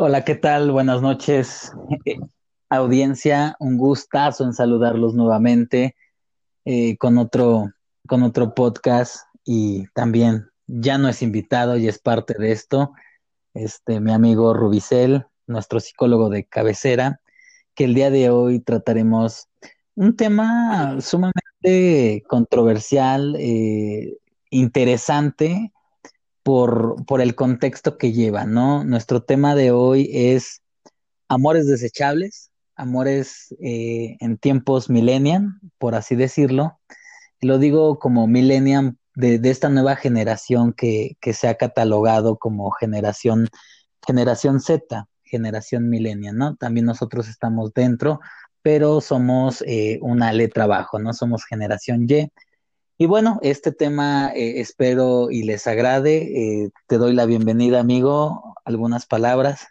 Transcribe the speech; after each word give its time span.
Hola, 0.00 0.24
¿qué 0.24 0.36
tal? 0.36 0.70
Buenas 0.70 1.02
noches, 1.02 1.72
eh, 2.04 2.20
audiencia. 2.68 3.56
Un 3.58 3.76
gustazo 3.76 4.44
en 4.44 4.52
saludarlos 4.52 5.14
nuevamente 5.14 5.96
eh, 6.64 6.96
con 6.98 7.18
otro, 7.18 7.72
con 8.06 8.22
otro 8.22 8.54
podcast 8.54 9.26
y 9.44 9.88
también 9.94 10.50
ya 10.68 10.98
no 10.98 11.08
es 11.08 11.20
invitado 11.20 11.76
y 11.76 11.88
es 11.88 11.98
parte 11.98 12.34
de 12.38 12.52
esto. 12.52 12.92
Este, 13.54 13.98
mi 13.98 14.12
amigo 14.12 14.54
Rubicel, 14.54 15.26
nuestro 15.48 15.80
psicólogo 15.80 16.30
de 16.30 16.44
cabecera, 16.44 17.20
que 17.74 17.82
el 17.82 17.94
día 17.94 18.10
de 18.10 18.30
hoy 18.30 18.60
trataremos 18.60 19.48
un 19.96 20.14
tema 20.14 21.00
sumamente 21.00 22.22
controversial, 22.28 23.34
eh, 23.36 24.16
interesante 24.50 25.72
por, 26.48 27.04
por 27.04 27.20
el 27.20 27.34
contexto 27.34 27.98
que 27.98 28.12
lleva, 28.14 28.46
¿no? 28.46 28.82
Nuestro 28.82 29.22
tema 29.22 29.54
de 29.54 29.70
hoy 29.70 30.08
es 30.10 30.62
amores 31.28 31.66
desechables, 31.66 32.50
amores 32.74 33.54
eh, 33.60 34.16
en 34.20 34.38
tiempos 34.38 34.88
millennium, 34.88 35.60
por 35.76 35.94
así 35.94 36.16
decirlo. 36.16 36.80
Lo 37.42 37.58
digo 37.58 37.98
como 37.98 38.26
millennium 38.26 38.96
de, 39.14 39.38
de 39.38 39.50
esta 39.50 39.68
nueva 39.68 39.96
generación 39.96 40.72
que, 40.72 41.18
que, 41.20 41.34
se 41.34 41.48
ha 41.48 41.56
catalogado 41.56 42.38
como 42.38 42.70
generación, 42.70 43.48
generación 44.06 44.60
Z, 44.60 45.06
generación 45.24 45.90
millennium, 45.90 46.34
¿no? 46.34 46.56
También 46.56 46.86
nosotros 46.86 47.28
estamos 47.28 47.74
dentro, 47.74 48.20
pero 48.62 49.02
somos 49.02 49.62
eh, 49.66 49.98
una 50.00 50.32
letra 50.32 50.64
abajo, 50.64 50.98
¿no? 50.98 51.12
Somos 51.12 51.44
generación 51.44 52.06
Y 52.08 52.30
y 53.00 53.06
bueno, 53.06 53.38
este 53.42 53.70
tema 53.70 54.32
eh, 54.34 54.60
espero 54.60 55.30
y 55.30 55.44
les 55.44 55.68
agrade. 55.68 56.16
Eh, 56.64 56.70
te 56.88 56.98
doy 56.98 57.14
la 57.14 57.26
bienvenida, 57.26 57.78
amigo. 57.78 58.56
Algunas 58.64 59.06
palabras. 59.06 59.68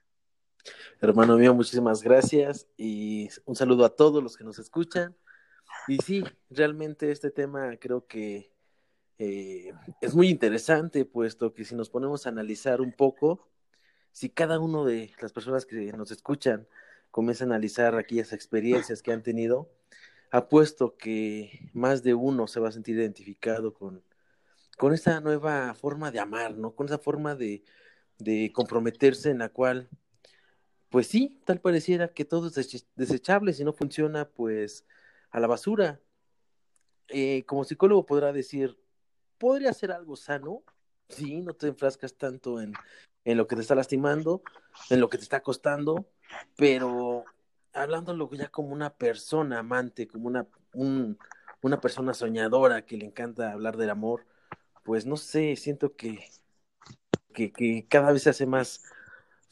Hermano 1.02 1.38
mío, 1.38 1.54
muchísimas 1.54 2.02
gracias 2.02 2.68
y 2.78 3.28
un 3.44 3.58
saludo 3.58 3.84
a 3.84 3.96
todos 3.96 4.24
los 4.24 4.38
que 4.38 4.46
nos 4.46 4.60
escuchan. 4.60 5.14
Y 5.90 5.98
sí, 5.98 6.24
realmente 6.50 7.12
este 7.12 7.30
tema 7.30 7.76
creo 7.76 8.08
que 8.08 8.54
eh, 9.20 9.74
es 10.00 10.16
muy 10.16 10.30
interesante, 10.30 11.04
puesto 11.04 11.54
que 11.54 11.66
si 11.66 11.76
nos 11.76 11.90
ponemos 11.90 12.26
a 12.26 12.30
analizar 12.30 12.80
un 12.80 12.94
poco, 12.94 13.50
si 14.14 14.30
cada 14.30 14.58
uno 14.58 14.86
de 14.86 15.12
las 15.22 15.34
personas 15.34 15.66
que 15.66 15.92
nos 15.92 16.12
escuchan 16.12 16.66
comienza 17.12 17.44
a 17.44 17.48
analizar 17.48 17.96
aquellas 17.96 18.32
experiencias 18.32 19.02
que 19.02 19.12
han 19.12 19.22
tenido, 19.22 19.70
apuesto 20.32 20.98
que 20.98 21.70
más 21.74 22.04
de 22.04 22.14
uno 22.14 22.48
se 22.48 22.60
va 22.60 22.70
a 22.70 22.72
sentir 22.72 22.96
identificado 22.96 23.74
con, 23.74 24.04
con 24.78 24.94
esa 24.94 25.20
nueva 25.22 25.74
forma 25.74 26.12
de 26.12 26.20
amar, 26.20 26.56
¿no? 26.56 26.76
Con 26.76 26.88
esa 26.88 27.00
forma 27.00 27.36
de, 27.36 27.64
de 28.20 28.52
comprometerse 28.54 29.30
en 29.30 29.40
la 29.40 29.50
cual, 29.50 29.90
pues 30.90 31.08
sí, 31.08 31.40
tal 31.46 31.60
pareciera 31.60 32.10
que 32.10 32.26
todo 32.26 32.48
es 32.48 32.86
desechable, 32.96 33.54
si 33.54 33.64
no 33.64 33.74
funciona, 33.74 34.30
pues 34.30 34.86
a 35.32 35.40
la 35.40 35.48
basura. 35.48 36.00
Eh, 37.10 37.46
como 37.46 37.64
psicólogo 37.64 38.06
podrá 38.06 38.34
decir, 38.34 38.78
¿podría 39.38 39.74
ser 39.74 39.92
algo 39.92 40.16
sano? 40.16 40.64
Sí, 41.10 41.42
no 41.42 41.54
te 41.54 41.68
enfrascas 41.68 42.16
tanto 42.16 42.60
en, 42.60 42.74
en 43.24 43.38
lo 43.38 43.48
que 43.48 43.56
te 43.56 43.62
está 43.62 43.76
lastimando, 43.76 44.42
en 44.90 45.00
lo 45.00 45.10
que 45.10 45.18
te 45.18 45.24
está 45.24 45.42
costando, 45.42 46.10
pero 46.58 47.24
hablándolo 47.82 48.30
ya 48.32 48.50
como 48.50 48.70
una 48.70 48.90
persona 48.92 49.60
amante, 49.60 50.08
como 50.08 50.28
una, 50.28 50.48
un, 50.74 51.18
una 51.62 51.80
persona 51.80 52.14
soñadora 52.14 52.86
que 52.86 52.98
le 52.98 53.06
encanta 53.06 53.52
hablar 53.52 53.78
del 53.78 53.90
amor, 53.90 54.26
pues 54.84 55.06
no 55.06 55.18
sé, 55.18 55.56
siento 55.56 55.96
que, 55.96 56.20
que, 57.34 57.52
que 57.52 57.86
cada 57.88 58.12
vez 58.12 58.24
se 58.24 58.30
hace 58.30 58.46
más 58.46 58.84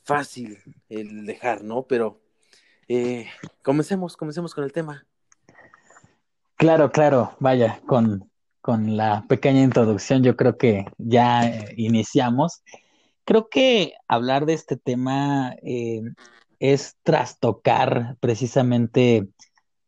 fácil 0.03 0.59
el 0.89 1.25
dejar, 1.25 1.63
¿no? 1.63 1.83
Pero 1.83 2.21
eh, 2.87 3.27
comencemos, 3.61 4.15
comencemos 4.15 4.53
con 4.53 4.63
el 4.63 4.71
tema. 4.71 5.05
Claro, 6.55 6.91
claro, 6.91 7.35
vaya, 7.39 7.81
con, 7.85 8.31
con 8.61 8.95
la 8.95 9.25
pequeña 9.27 9.61
introducción 9.61 10.23
yo 10.23 10.35
creo 10.35 10.57
que 10.57 10.85
ya 10.97 11.47
eh, 11.47 11.73
iniciamos. 11.77 12.63
Creo 13.25 13.49
que 13.49 13.93
hablar 14.07 14.45
de 14.45 14.53
este 14.53 14.77
tema 14.77 15.55
eh, 15.63 16.01
es 16.73 16.95
trastocar 17.03 18.17
precisamente 18.19 19.27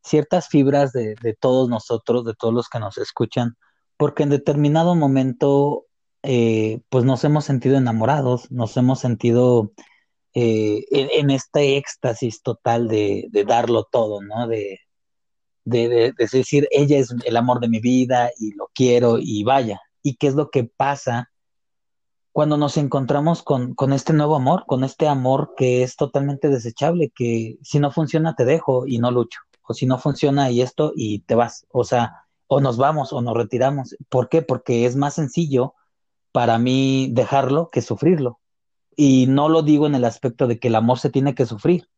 ciertas 0.03 0.47
fibras 0.47 0.93
de, 0.93 1.15
todos 1.39 1.69
nosotros, 1.69 2.25
de 2.25 2.33
todos 2.33 2.53
los 2.53 2.69
que 2.69 2.79
nos 2.79 2.97
escuchan, 2.97 3.57
porque 3.97 4.23
en 4.23 4.29
determinado 4.29 4.95
momento, 4.95 5.85
eh, 6.23 6.79
pues 6.89 7.03
nos 7.03 7.23
hemos 7.23 7.45
sentido 7.45 7.77
enamorados, 7.77 8.51
nos 8.51 8.75
hemos 8.77 8.99
sentido 8.99 9.73
eh, 10.33 10.85
en, 10.91 11.09
en, 11.11 11.29
este 11.31 11.77
éxtasis 11.77 12.41
total 12.41 12.87
de, 12.87 13.27
de 13.31 13.43
darlo 13.43 13.87
todo, 13.91 14.21
¿no? 14.21 14.47
De, 14.47 14.79
de, 15.67 16.13
decir, 16.17 16.67
ella 16.71 16.97
es 16.97 17.13
el 17.25 17.37
amor 17.37 17.59
de 17.59 17.67
mi 17.67 17.79
vida 17.79 18.31
y 18.37 18.53
lo 18.53 18.69
quiero 18.73 19.17
y 19.19 19.43
vaya. 19.43 19.81
¿Y 20.01 20.15
qué 20.15 20.27
es 20.27 20.35
lo 20.35 20.49
que 20.49 20.63
pasa 20.63 21.29
cuando 22.37 22.55
nos 22.55 22.77
encontramos 22.77 23.41
con, 23.41 23.73
con, 23.73 23.93
este 23.93 24.13
nuevo 24.13 24.35
amor, 24.35 24.65
con 24.67 24.83
este 24.83 25.07
amor 25.07 25.55
que 25.57 25.81
es 25.81 25.95
totalmente 25.95 26.49
desechable, 26.49 27.09
que 27.09 27.57
si 27.63 27.79
no 27.79 27.89
funciona 27.89 28.35
te 28.35 28.45
dejo 28.45 28.85
y 28.85 28.99
no 28.99 29.09
lucho, 29.09 29.39
o 29.63 29.73
si 29.73 29.87
no 29.87 29.97
funciona 29.97 30.51
y 30.51 30.61
esto 30.61 30.93
y 30.95 31.21
te 31.21 31.33
vas, 31.33 31.65
o 31.71 31.83
sea, 31.83 32.27
o 32.45 32.61
nos 32.61 32.77
vamos 32.77 33.11
o 33.11 33.23
nos 33.23 33.35
retiramos. 33.35 33.95
¿Por 34.07 34.29
qué? 34.29 34.43
Porque 34.43 34.85
es 34.85 34.95
más 34.95 35.15
sencillo 35.15 35.73
para 36.31 36.59
mí 36.59 37.09
dejarlo 37.11 37.71
que 37.71 37.81
sufrirlo. 37.81 38.39
Y 38.95 39.25
no 39.25 39.49
lo 39.49 39.63
digo 39.63 39.87
en 39.87 39.95
el 39.95 40.05
aspecto 40.05 40.45
de 40.45 40.59
que 40.59 40.67
el 40.67 40.75
amor 40.75 40.99
se 40.99 41.09
tiene 41.09 41.33
que 41.33 41.47
sufrir, 41.47 41.89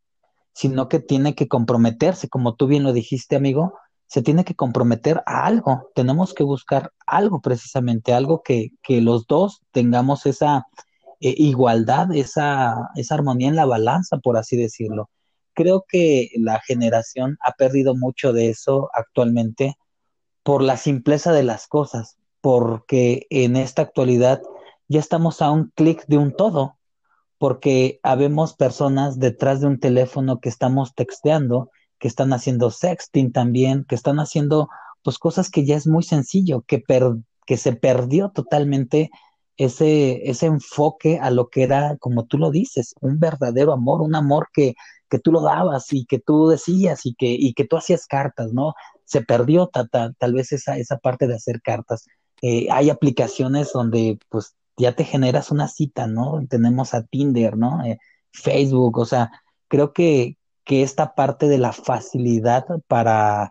sino 0.53 0.87
que 0.87 1.01
tiene 1.01 1.35
que 1.35 1.49
comprometerse, 1.49 2.29
como 2.29 2.55
tú 2.55 2.67
bien 2.67 2.83
lo 2.83 2.93
dijiste, 2.93 3.35
amigo, 3.35 3.73
se 4.09 4.23
tiene 4.23 4.43
que 4.43 4.55
comprometer 4.55 5.21
a 5.27 5.45
algo, 5.45 5.91
tenemos 5.93 6.33
que 6.33 6.43
buscar 6.43 6.91
algo 7.05 7.41
precisamente, 7.41 8.11
algo 8.11 8.41
que, 8.41 8.71
que 8.81 9.01
los 9.01 9.27
dos 9.27 9.61
tengamos 9.71 10.25
esa 10.25 10.65
eh, 11.19 11.35
igualdad, 11.37 12.11
esa, 12.15 12.89
esa 12.95 13.15
armonía 13.15 13.49
en 13.49 13.55
la 13.55 13.65
balanza, 13.65 14.17
por 14.17 14.35
así 14.35 14.57
decirlo. 14.57 15.11
Creo 15.53 15.85
que 15.87 16.31
la 16.37 16.59
generación 16.59 17.37
ha 17.45 17.51
perdido 17.51 17.95
mucho 17.95 18.33
de 18.33 18.49
eso 18.49 18.89
actualmente 18.93 19.77
por 20.41 20.63
la 20.63 20.77
simpleza 20.77 21.31
de 21.31 21.43
las 21.43 21.67
cosas, 21.67 22.17
porque 22.41 23.27
en 23.29 23.55
esta 23.57 23.83
actualidad 23.83 24.41
ya 24.87 24.99
estamos 24.99 25.43
a 25.43 25.51
un 25.51 25.71
clic 25.75 26.03
de 26.07 26.17
un 26.17 26.35
todo, 26.35 26.77
porque 27.37 27.99
habemos 28.01 28.55
personas 28.55 29.19
detrás 29.19 29.61
de 29.61 29.67
un 29.67 29.79
teléfono 29.79 30.39
que 30.39 30.49
estamos 30.49 30.95
texteando 30.95 31.69
que 31.99 32.07
están 32.07 32.33
haciendo 32.33 32.71
sexting 32.71 33.31
también, 33.31 33.85
que 33.85 33.95
están 33.95 34.19
haciendo 34.19 34.69
pues 35.03 35.17
cosas 35.17 35.49
que 35.49 35.65
ya 35.65 35.75
es 35.75 35.87
muy 35.87 36.03
sencillo, 36.03 36.61
que, 36.61 36.79
per, 36.79 37.03
que 37.45 37.57
se 37.57 37.73
perdió 37.73 38.29
totalmente 38.29 39.11
ese, 39.57 40.29
ese 40.29 40.45
enfoque 40.45 41.19
a 41.21 41.31
lo 41.31 41.49
que 41.49 41.63
era, 41.63 41.97
como 41.97 42.25
tú 42.25 42.37
lo 42.37 42.51
dices, 42.51 42.95
un 43.01 43.19
verdadero 43.19 43.73
amor, 43.73 44.01
un 44.01 44.15
amor 44.15 44.49
que, 44.53 44.75
que 45.09 45.19
tú 45.19 45.31
lo 45.31 45.41
dabas 45.41 45.91
y 45.91 46.05
que 46.05 46.19
tú 46.19 46.47
decías 46.47 47.05
y 47.05 47.13
que, 47.15 47.27
y 47.27 47.53
que 47.53 47.65
tú 47.65 47.77
hacías 47.77 48.07
cartas, 48.07 48.53
¿no? 48.53 48.73
Se 49.03 49.21
perdió 49.21 49.67
ta, 49.67 49.87
ta, 49.87 50.13
tal 50.17 50.33
vez 50.33 50.51
esa, 50.53 50.77
esa 50.77 50.97
parte 50.97 51.27
de 51.27 51.35
hacer 51.35 51.61
cartas. 51.61 52.05
Eh, 52.41 52.67
hay 52.71 52.89
aplicaciones 52.89 53.71
donde 53.73 54.17
pues 54.29 54.55
ya 54.77 54.95
te 54.95 55.03
generas 55.03 55.51
una 55.51 55.67
cita, 55.67 56.07
¿no? 56.07 56.41
Tenemos 56.49 56.93
a 56.93 57.03
Tinder, 57.03 57.57
¿no? 57.57 57.83
Eh, 57.83 57.97
Facebook, 58.31 58.97
o 58.99 59.05
sea, 59.05 59.31
creo 59.67 59.91
que, 59.93 60.37
que 60.69 60.83
esta 60.83 61.15
parte 61.15 61.47
de 61.47 61.57
la 61.57 61.73
facilidad 61.73 62.63
para, 62.85 63.49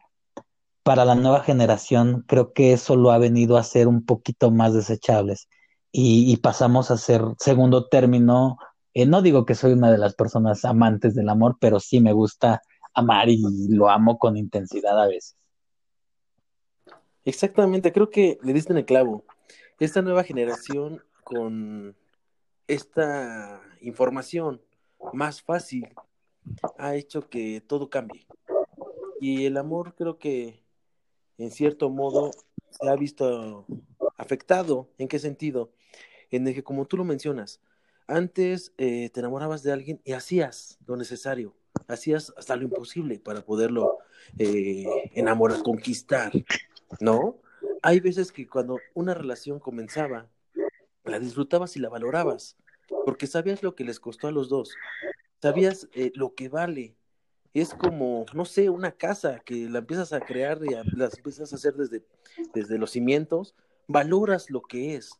para 0.84 1.04
la 1.04 1.16
nueva 1.16 1.40
generación, 1.40 2.22
creo 2.28 2.52
que 2.52 2.72
eso 2.72 2.94
lo 2.94 3.10
ha 3.10 3.18
venido 3.18 3.56
a 3.56 3.64
ser 3.64 3.88
un 3.88 4.04
poquito 4.04 4.52
más 4.52 4.72
desechables. 4.72 5.48
Y, 5.90 6.36
pasamos 6.36 6.92
a 6.92 6.96
ser 6.96 7.22
segundo 7.40 7.88
término. 7.88 8.56
Eh, 8.94 9.04
no 9.04 9.20
digo 9.20 9.46
que 9.46 9.56
soy 9.56 9.72
una 9.72 9.90
de 9.90 9.98
las 9.98 10.14
personas 10.14 10.64
amantes 10.64 11.16
del 11.16 11.28
amor, 11.28 11.56
pero 11.60 11.80
sí 11.80 11.98
me 11.98 12.12
gusta 12.12 12.62
amar 12.94 13.28
y 13.28 13.42
lo 13.68 13.90
amo 13.90 14.16
con 14.16 14.36
intensidad 14.36 15.02
a 15.02 15.08
veces. 15.08 15.36
Exactamente, 17.24 17.92
creo 17.92 18.10
que 18.10 18.38
le 18.44 18.52
diste 18.52 18.72
en 18.72 18.78
el 18.78 18.84
clavo. 18.84 19.24
Esta 19.80 20.02
nueva 20.02 20.22
generación 20.22 21.02
con 21.24 21.96
esta 22.68 23.60
información 23.80 24.60
más 25.12 25.42
fácil 25.42 25.88
ha 26.78 26.94
hecho 26.94 27.28
que 27.28 27.60
todo 27.60 27.90
cambie. 27.90 28.26
Y 29.20 29.46
el 29.46 29.56
amor 29.56 29.94
creo 29.96 30.18
que 30.18 30.62
en 31.38 31.50
cierto 31.50 31.90
modo 31.90 32.30
se 32.70 32.88
ha 32.88 32.96
visto 32.96 33.66
afectado. 34.16 34.88
¿En 34.98 35.08
qué 35.08 35.18
sentido? 35.18 35.72
En 36.30 36.46
el 36.46 36.54
que, 36.54 36.62
como 36.62 36.86
tú 36.86 36.96
lo 36.96 37.04
mencionas, 37.04 37.60
antes 38.06 38.72
eh, 38.78 39.10
te 39.10 39.20
enamorabas 39.20 39.62
de 39.62 39.72
alguien 39.72 40.00
y 40.04 40.12
hacías 40.12 40.78
lo 40.86 40.96
necesario, 40.96 41.54
hacías 41.88 42.32
hasta 42.36 42.56
lo 42.56 42.64
imposible 42.64 43.18
para 43.18 43.42
poderlo 43.42 43.98
eh, 44.38 44.86
enamorar, 45.14 45.62
conquistar, 45.62 46.32
¿no? 47.00 47.38
Hay 47.82 48.00
veces 48.00 48.32
que 48.32 48.46
cuando 48.46 48.78
una 48.94 49.14
relación 49.14 49.58
comenzaba, 49.60 50.28
la 51.04 51.18
disfrutabas 51.18 51.76
y 51.76 51.80
la 51.80 51.88
valorabas, 51.88 52.56
porque 53.04 53.26
sabías 53.26 53.62
lo 53.62 53.74
que 53.74 53.84
les 53.84 54.00
costó 54.00 54.28
a 54.28 54.32
los 54.32 54.48
dos, 54.48 54.74
sabías 55.40 55.88
eh, 55.92 56.12
lo 56.14 56.34
que 56.34 56.48
vale. 56.48 56.96
Es 57.54 57.74
como, 57.74 58.26
no 58.34 58.44
sé, 58.44 58.68
una 58.68 58.92
casa 58.92 59.40
que 59.40 59.68
la 59.68 59.78
empiezas 59.78 60.12
a 60.12 60.20
crear 60.20 60.60
y 60.64 60.70
la 60.96 61.06
empiezas 61.06 61.52
a 61.52 61.56
hacer 61.56 61.74
desde, 61.74 62.04
desde 62.54 62.78
los 62.78 62.90
cimientos, 62.90 63.54
valoras 63.86 64.50
lo 64.50 64.60
que 64.60 64.94
es, 64.94 65.10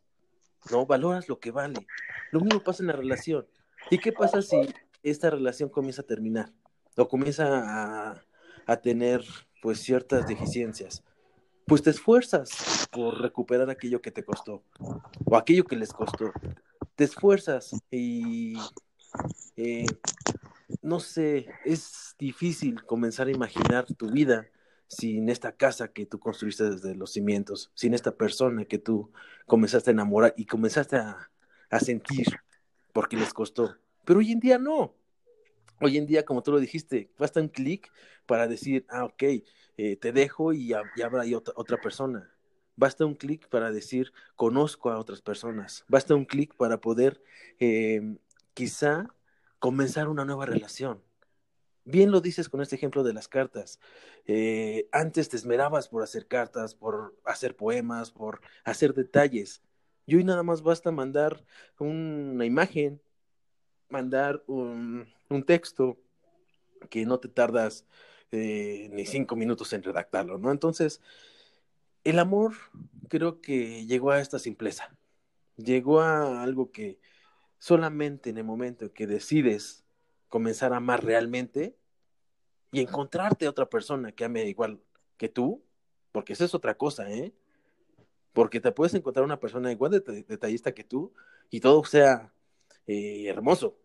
¿no? 0.70 0.86
Valoras 0.86 1.28
lo 1.28 1.40
que 1.40 1.50
vale. 1.50 1.86
Lo 2.30 2.40
mismo 2.40 2.62
pasa 2.62 2.82
en 2.82 2.88
la 2.88 2.92
relación. 2.92 3.46
¿Y 3.90 3.98
qué 3.98 4.12
pasa 4.12 4.42
si 4.42 4.56
esta 5.02 5.30
relación 5.30 5.70
comienza 5.70 6.02
a 6.02 6.06
terminar 6.06 6.52
o 6.96 7.08
comienza 7.08 7.46
a, 8.10 8.24
a 8.66 8.76
tener 8.76 9.24
pues 9.62 9.80
ciertas 9.80 10.28
deficiencias? 10.28 11.02
Pues 11.66 11.82
te 11.82 11.90
esfuerzas 11.90 12.88
por 12.92 13.20
recuperar 13.20 13.70
aquello 13.70 14.00
que 14.00 14.10
te 14.10 14.24
costó 14.24 14.62
o 15.24 15.36
aquello 15.36 15.64
que 15.64 15.76
les 15.76 15.92
costó. 15.92 16.32
Te 16.94 17.04
esfuerzas 17.04 17.74
y 17.90 18.54
eh, 19.58 19.86
no 20.82 21.00
sé, 21.00 21.48
es 21.64 22.14
difícil 22.16 22.84
comenzar 22.84 23.26
a 23.26 23.32
imaginar 23.32 23.86
tu 23.86 24.08
vida 24.08 24.46
sin 24.86 25.28
esta 25.28 25.50
casa 25.50 25.88
que 25.88 26.06
tú 26.06 26.20
construiste 26.20 26.70
desde 26.70 26.94
los 26.94 27.10
cimientos, 27.10 27.72
sin 27.74 27.92
esta 27.92 28.14
persona 28.14 28.66
que 28.66 28.78
tú 28.78 29.10
comenzaste 29.46 29.90
a 29.90 29.94
enamorar 29.94 30.32
y 30.36 30.46
comenzaste 30.46 30.96
a, 30.96 31.28
sentir 31.80 32.26
porque 32.92 33.16
les 33.16 33.34
costó. 33.34 33.76
Pero 34.04 34.20
hoy 34.20 34.30
en 34.30 34.38
día 34.38 34.58
no. 34.58 34.94
Hoy 35.80 35.98
en 35.98 36.06
día, 36.06 36.24
como 36.24 36.42
tú 36.44 36.52
lo 36.52 36.60
dijiste, 36.60 37.10
basta 37.18 37.40
un 37.40 37.48
clic 37.48 37.90
para 38.26 38.46
decir, 38.46 38.86
ah, 38.88 39.06
ok, 39.06 39.22
eh, 39.76 39.96
te 39.96 40.12
dejo 40.12 40.52
y, 40.52 40.72
habrá 40.72 41.24
otra, 41.36 41.54
otra 41.56 41.80
persona. 41.80 42.30
Basta 42.76 43.04
un 43.04 43.16
clic 43.16 43.48
para 43.48 43.72
decir, 43.72 44.12
conozco 44.36 44.90
a 44.90 45.00
otras 45.00 45.20
personas. 45.20 45.84
Basta 45.88 46.14
un 46.14 46.24
clic 46.24 46.54
para 46.54 46.80
poder 46.80 47.20
eh, 47.58 48.18
quizá 48.54 49.12
comenzar 49.58 50.08
una 50.08 50.24
nueva 50.24 50.46
relación. 50.46 51.02
Bien 51.84 52.10
lo 52.10 52.20
dices 52.20 52.48
con 52.48 52.60
este 52.60 52.76
ejemplo 52.76 53.02
de 53.02 53.14
las 53.14 53.28
cartas. 53.28 53.80
Eh, 54.26 54.88
antes 54.92 55.30
te 55.30 55.36
esmerabas 55.36 55.88
por 55.88 56.02
hacer 56.02 56.26
cartas, 56.26 56.74
por 56.74 57.16
hacer 57.24 57.56
poemas, 57.56 58.10
por 58.10 58.42
hacer 58.64 58.92
detalles. 58.92 59.62
Y 60.04 60.16
hoy 60.16 60.24
nada 60.24 60.42
más 60.42 60.62
basta 60.62 60.90
mandar 60.90 61.44
una 61.78 62.44
imagen, 62.44 63.00
mandar 63.88 64.42
un, 64.46 65.06
texto 65.46 65.98
que 66.90 67.06
no 67.06 67.20
te 67.20 67.28
tardas 67.28 67.86
eh, 68.32 68.88
ni 68.92 69.06
cinco 69.06 69.36
minutos 69.36 69.72
en 69.72 69.82
redactarlo, 69.82 70.38
¿no? 70.38 70.50
Entonces, 70.50 71.00
el 72.04 72.18
amor 72.18 72.52
creo 73.08 73.40
que 73.40 73.86
llegó 73.86 74.10
a 74.10 74.20
esta 74.20 74.38
simpleza. 74.38 74.94
Llegó 75.56 76.00
a 76.00 76.42
algo 76.42 76.70
que 76.70 77.00
solamente 77.58 78.30
en 78.30 78.38
el 78.38 78.44
momento 78.44 78.92
que 78.92 79.06
decides 79.06 79.84
comenzar 80.28 80.72
a 80.72 80.76
amar 80.76 81.04
realmente 81.04 81.76
y 82.70 82.80
encontrarte 82.80 83.48
otra 83.48 83.68
persona 83.68 84.12
que 84.12 84.24
ame 84.24 84.44
igual 84.44 84.80
que 85.16 85.28
tú, 85.28 85.64
porque 86.12 86.34
esa 86.34 86.44
es 86.44 86.54
otra 86.54 86.76
cosa, 86.76 87.10
¿eh? 87.10 87.32
Porque 88.32 88.60
te 88.60 88.72
puedes 88.72 88.94
encontrar 88.94 89.24
una 89.24 89.40
persona 89.40 89.72
igual 89.72 89.90
de 89.90 90.00
detallista 90.28 90.72
que 90.72 90.84
tú 90.84 91.12
y 91.50 91.60
todo 91.60 91.84
sea 91.84 92.32
eh, 92.86 93.26
hermoso, 93.26 93.78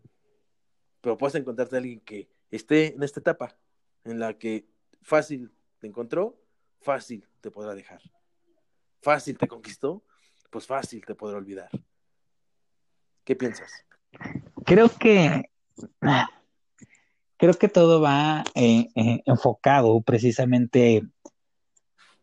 pero 1.01 1.17
puedes 1.17 1.35
encontrarte 1.35 1.75
a 1.75 1.79
alguien 1.79 2.01
que 2.01 2.29
esté 2.51 2.93
en 2.93 3.03
esta 3.03 3.19
etapa 3.19 3.57
en 4.03 4.19
la 4.19 4.37
que 4.37 4.67
fácil 5.01 5.51
te 5.79 5.87
encontró, 5.87 6.39
fácil 6.81 7.27
te 7.41 7.49
podrá 7.49 7.73
dejar. 7.73 8.01
Fácil 9.01 9.37
te 9.37 9.47
conquistó, 9.47 10.03
pues 10.49 10.67
fácil 10.67 11.03
te 11.05 11.15
podrá 11.15 11.37
olvidar. 11.37 11.69
¿Qué 13.23 13.35
piensas? 13.35 13.71
Creo 14.65 14.89
que 14.89 15.49
creo 17.43 17.55
que 17.55 17.67
todo 17.67 17.99
va 17.99 18.45
eh, 18.55 18.87
eh, 18.95 19.21
enfocado 19.25 19.99
precisamente 19.99 21.03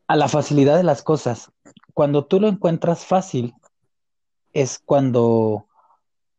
a 0.06 0.16
la 0.16 0.28
facilidad 0.28 0.78
de 0.78 0.82
las 0.82 1.02
cosas. 1.02 1.52
Cuando 1.92 2.24
tú 2.24 2.40
lo 2.40 2.48
encuentras 2.48 3.04
fácil, 3.04 3.52
es 4.54 4.78
cuando 4.78 5.66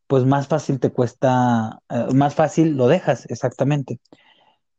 pues 0.08 0.24
más 0.24 0.48
fácil 0.48 0.80
te 0.80 0.90
cuesta, 0.90 1.80
eh, 1.88 2.12
más 2.12 2.34
fácil 2.34 2.76
lo 2.76 2.88
dejas, 2.88 3.24
exactamente. 3.30 4.00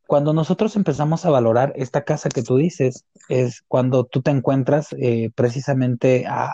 Cuando 0.06 0.34
nosotros 0.34 0.76
empezamos 0.76 1.26
a 1.26 1.30
valorar 1.30 1.72
esta 1.78 2.04
casa 2.04 2.28
que 2.28 2.44
tú 2.44 2.58
dices, 2.58 3.06
es 3.30 3.64
cuando 3.70 4.04
tú 4.04 4.22
te 4.22 4.32
encuentras 4.32 4.90
precisamente 5.34 6.26
a, 6.28 6.54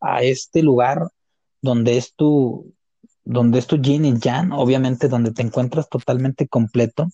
a, 0.00 0.22
este 0.22 0.64
lugar 0.64 1.08
donde 1.62 1.96
es 1.96 2.14
tu, 2.14 2.74
donde 3.24 3.58
es 3.58 3.66
tu 3.66 3.76
yin 3.76 4.04
y 4.04 4.18
yang, 4.18 4.52
obviamente 4.52 5.08
donde 5.08 5.32
te 5.32 5.42
encuentras 5.42 5.88
totalmente 5.88 6.48
completo, 6.48 7.08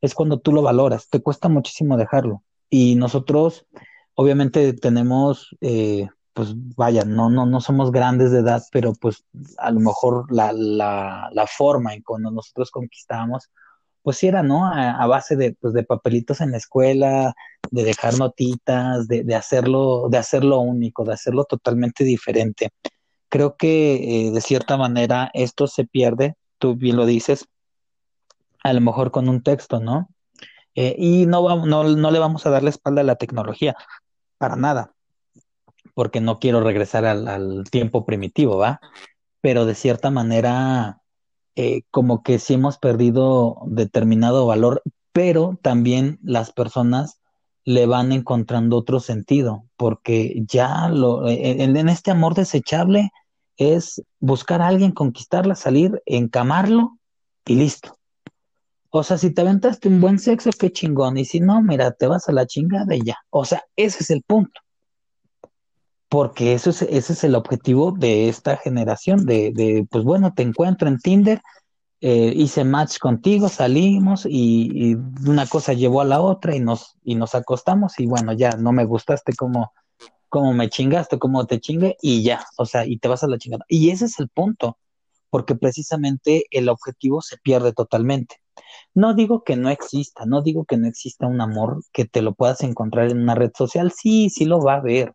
es 0.00 0.14
cuando 0.14 0.40
tú 0.40 0.52
lo 0.52 0.62
valoras, 0.62 1.08
te 1.08 1.20
cuesta 1.20 1.48
muchísimo 1.48 1.96
dejarlo. 1.96 2.42
Y 2.70 2.94
nosotros, 2.96 3.66
obviamente, 4.14 4.72
tenemos, 4.72 5.56
eh, 5.60 6.08
pues 6.32 6.54
vaya, 6.54 7.04
no, 7.04 7.28
no, 7.28 7.46
no 7.46 7.60
somos 7.60 7.92
grandes 7.92 8.30
de 8.30 8.40
edad, 8.40 8.62
pero 8.72 8.94
pues 8.94 9.24
a 9.58 9.70
lo 9.70 9.80
mejor 9.80 10.32
la, 10.32 10.52
la, 10.52 11.46
forma 11.46 11.94
en 11.94 12.02
cuando 12.02 12.30
nosotros 12.30 12.70
conquistábamos, 12.70 13.50
pues 14.02 14.16
sí 14.16 14.28
era, 14.28 14.42
¿no? 14.42 14.66
A, 14.66 15.06
base 15.06 15.36
de, 15.36 15.54
pues, 15.60 15.74
de 15.74 15.82
papelitos 15.82 16.40
en 16.40 16.52
la 16.52 16.56
escuela, 16.56 17.34
de 17.70 17.84
dejar 17.84 18.18
notitas, 18.18 19.08
de, 19.08 19.24
de 19.24 19.34
hacerlo, 19.34 20.08
de 20.08 20.18
hacerlo 20.18 20.60
único, 20.60 21.04
de 21.04 21.12
hacerlo 21.12 21.44
totalmente 21.44 22.04
diferente 22.04 22.70
creo 23.30 23.56
que 23.56 24.26
eh, 24.26 24.30
de 24.32 24.40
cierta 24.42 24.76
manera 24.76 25.30
esto 25.32 25.66
se 25.66 25.86
pierde, 25.86 26.36
tú 26.58 26.74
bien 26.74 26.96
lo 26.96 27.06
dices, 27.06 27.48
a 28.62 28.72
lo 28.74 28.80
mejor 28.82 29.10
con 29.10 29.28
un 29.28 29.42
texto, 29.42 29.80
¿no? 29.80 30.08
Eh, 30.74 30.94
y 30.98 31.26
no, 31.26 31.42
vamos, 31.42 31.66
no, 31.66 31.84
no 31.84 32.10
le 32.10 32.18
vamos 32.18 32.44
a 32.44 32.50
dar 32.50 32.62
la 32.62 32.70
espalda 32.70 33.00
a 33.00 33.04
la 33.04 33.16
tecnología, 33.16 33.74
para 34.36 34.56
nada, 34.56 34.92
porque 35.94 36.20
no 36.20 36.38
quiero 36.38 36.60
regresar 36.60 37.04
al, 37.04 37.64
tiempo 37.70 38.04
primitivo, 38.04 38.58
¿va? 38.58 38.80
Pero 39.40 39.64
de 39.64 39.74
cierta 39.74 40.10
manera, 40.10 41.00
eh, 41.56 41.82
como 41.90 42.22
que 42.22 42.38
sí 42.38 42.54
hemos 42.54 42.78
perdido 42.78 43.58
determinado 43.66 44.46
valor, 44.46 44.82
pero 45.12 45.58
también 45.62 46.18
las 46.22 46.52
personas 46.52 47.20
le 47.64 47.86
van 47.86 48.12
encontrando 48.12 48.76
otro 48.76 49.00
sentido, 49.00 49.64
porque 49.76 50.42
ya 50.46 50.88
lo, 50.88 51.28
en 51.28 51.88
este 51.88 52.10
amor 52.10 52.34
desechable, 52.34 53.12
es 53.60 54.02
buscar 54.18 54.62
a 54.62 54.68
alguien, 54.68 54.92
conquistarla, 54.92 55.54
salir, 55.54 56.02
encamarlo 56.06 56.98
y 57.44 57.56
listo. 57.56 57.94
O 58.88 59.02
sea, 59.04 59.18
si 59.18 59.30
te 59.30 59.42
aventaste 59.42 59.88
un 59.88 60.00
buen 60.00 60.18
sexo, 60.18 60.50
qué 60.58 60.72
chingón. 60.72 61.18
Y 61.18 61.26
si 61.26 61.40
no, 61.40 61.62
mira, 61.62 61.92
te 61.92 62.06
vas 62.06 62.26
a 62.28 62.32
la 62.32 62.46
chingada 62.46 62.96
y 62.96 63.02
ya. 63.02 63.18
O 63.28 63.44
sea, 63.44 63.62
ese 63.76 64.02
es 64.02 64.10
el 64.10 64.22
punto. 64.22 64.60
Porque 66.08 66.54
eso 66.54 66.70
es, 66.70 66.82
ese 66.82 67.12
es 67.12 67.22
el 67.22 67.34
objetivo 67.34 67.92
de 67.92 68.30
esta 68.30 68.56
generación, 68.56 69.26
de, 69.26 69.52
de 69.52 69.86
pues 69.88 70.04
bueno, 70.04 70.32
te 70.34 70.42
encuentro 70.42 70.88
en 70.88 70.98
Tinder, 70.98 71.42
eh, 72.00 72.32
hice 72.34 72.64
match 72.64 72.98
contigo, 72.98 73.50
salimos 73.50 74.24
y, 74.24 74.70
y, 74.72 74.94
una 75.28 75.46
cosa 75.46 75.74
llevó 75.74 76.00
a 76.00 76.06
la 76.06 76.22
otra 76.22 76.56
y 76.56 76.60
nos, 76.60 76.96
y 77.04 77.14
nos 77.14 77.34
acostamos 77.34 78.00
y 78.00 78.06
bueno, 78.06 78.32
ya 78.32 78.52
no 78.52 78.72
me 78.72 78.86
gustaste 78.86 79.34
como, 79.34 79.72
como 80.30 80.54
me 80.54 80.70
chingaste, 80.70 81.18
como 81.18 81.46
te 81.46 81.60
chingue 81.60 81.96
y 82.00 82.22
ya, 82.22 82.46
o 82.56 82.64
sea, 82.64 82.86
y 82.86 82.98
te 82.98 83.08
vas 83.08 83.22
a 83.24 83.28
la 83.28 83.38
chingada. 83.38 83.64
Y 83.68 83.90
ese 83.90 84.06
es 84.06 84.18
el 84.20 84.28
punto, 84.28 84.78
porque 85.28 85.54
precisamente 85.56 86.44
el 86.50 86.68
objetivo 86.70 87.20
se 87.20 87.36
pierde 87.36 87.72
totalmente. 87.72 88.36
No 88.94 89.14
digo 89.14 89.44
que 89.44 89.56
no 89.56 89.70
exista, 89.70 90.24
no 90.26 90.42
digo 90.42 90.64
que 90.64 90.76
no 90.76 90.86
exista 90.86 91.26
un 91.26 91.40
amor 91.40 91.82
que 91.92 92.04
te 92.04 92.22
lo 92.22 92.34
puedas 92.34 92.62
encontrar 92.62 93.10
en 93.10 93.20
una 93.20 93.34
red 93.34 93.50
social, 93.56 93.92
sí, 93.92 94.30
sí 94.30 94.44
lo 94.44 94.60
va 94.60 94.74
a 94.74 94.78
haber, 94.78 95.14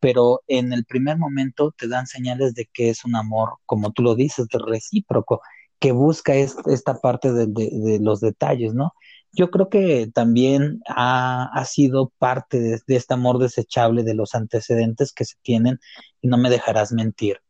pero 0.00 0.42
en 0.46 0.72
el 0.72 0.84
primer 0.84 1.18
momento 1.18 1.72
te 1.76 1.88
dan 1.88 2.06
señales 2.06 2.54
de 2.54 2.68
que 2.72 2.90
es 2.90 3.04
un 3.04 3.16
amor, 3.16 3.54
como 3.66 3.92
tú 3.92 4.02
lo 4.02 4.14
dices, 4.14 4.48
de 4.48 4.58
recíproco, 4.58 5.40
que 5.78 5.92
busca 5.92 6.34
esta 6.34 7.00
parte 7.00 7.32
de 7.32 7.98
los 8.00 8.20
detalles, 8.20 8.74
¿no? 8.74 8.92
Yo 9.34 9.50
creo 9.50 9.68
que 9.68 10.10
también 10.12 10.80
ha, 10.86 11.64
sido 11.66 12.12
parte 12.18 12.60
de, 12.60 12.80
este 12.86 13.14
amor 13.14 13.38
desechable 13.38 14.04
de 14.04 14.14
los 14.14 14.34
antecedentes 14.34 15.12
que 15.12 15.24
se 15.24 15.36
tienen, 15.42 15.80
y 16.20 16.28
no 16.28 16.38
me 16.38 16.50
dejarás 16.50 16.92
mentir, 16.92 17.40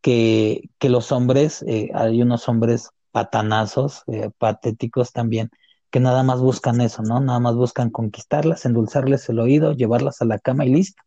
que, 0.00 0.68
que 0.78 0.88
los 0.90 1.12
hombres, 1.12 1.64
eh, 1.66 1.90
hay 1.94 2.22
unos 2.22 2.48
hombres 2.48 2.90
patanazos, 3.10 4.02
eh, 4.08 4.30
patéticos 4.38 5.12
también, 5.12 5.50
que 5.90 6.00
nada 6.00 6.22
más 6.22 6.40
buscan 6.40 6.80
eso, 6.80 7.02
¿no? 7.02 7.20
Nada 7.20 7.40
más 7.40 7.54
buscan 7.54 7.90
conquistarlas, 7.90 8.64
endulzarles 8.66 9.28
el 9.28 9.38
oído, 9.38 9.72
llevarlas 9.72 10.20
a 10.20 10.24
la 10.26 10.38
cama 10.38 10.66
y 10.66 10.74
listo. 10.74 11.02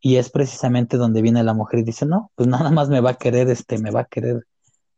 Y 0.00 0.16
es 0.16 0.30
precisamente 0.30 0.96
donde 0.96 1.22
viene 1.22 1.42
la 1.42 1.54
mujer 1.54 1.80
y 1.80 1.84
dice, 1.84 2.06
no, 2.06 2.30
pues 2.34 2.48
nada 2.48 2.70
más 2.70 2.88
me 2.88 3.00
va 3.00 3.10
a 3.10 3.14
querer, 3.14 3.48
este, 3.48 3.78
me 3.78 3.90
va 3.90 4.02
a 4.02 4.04
querer, 4.04 4.46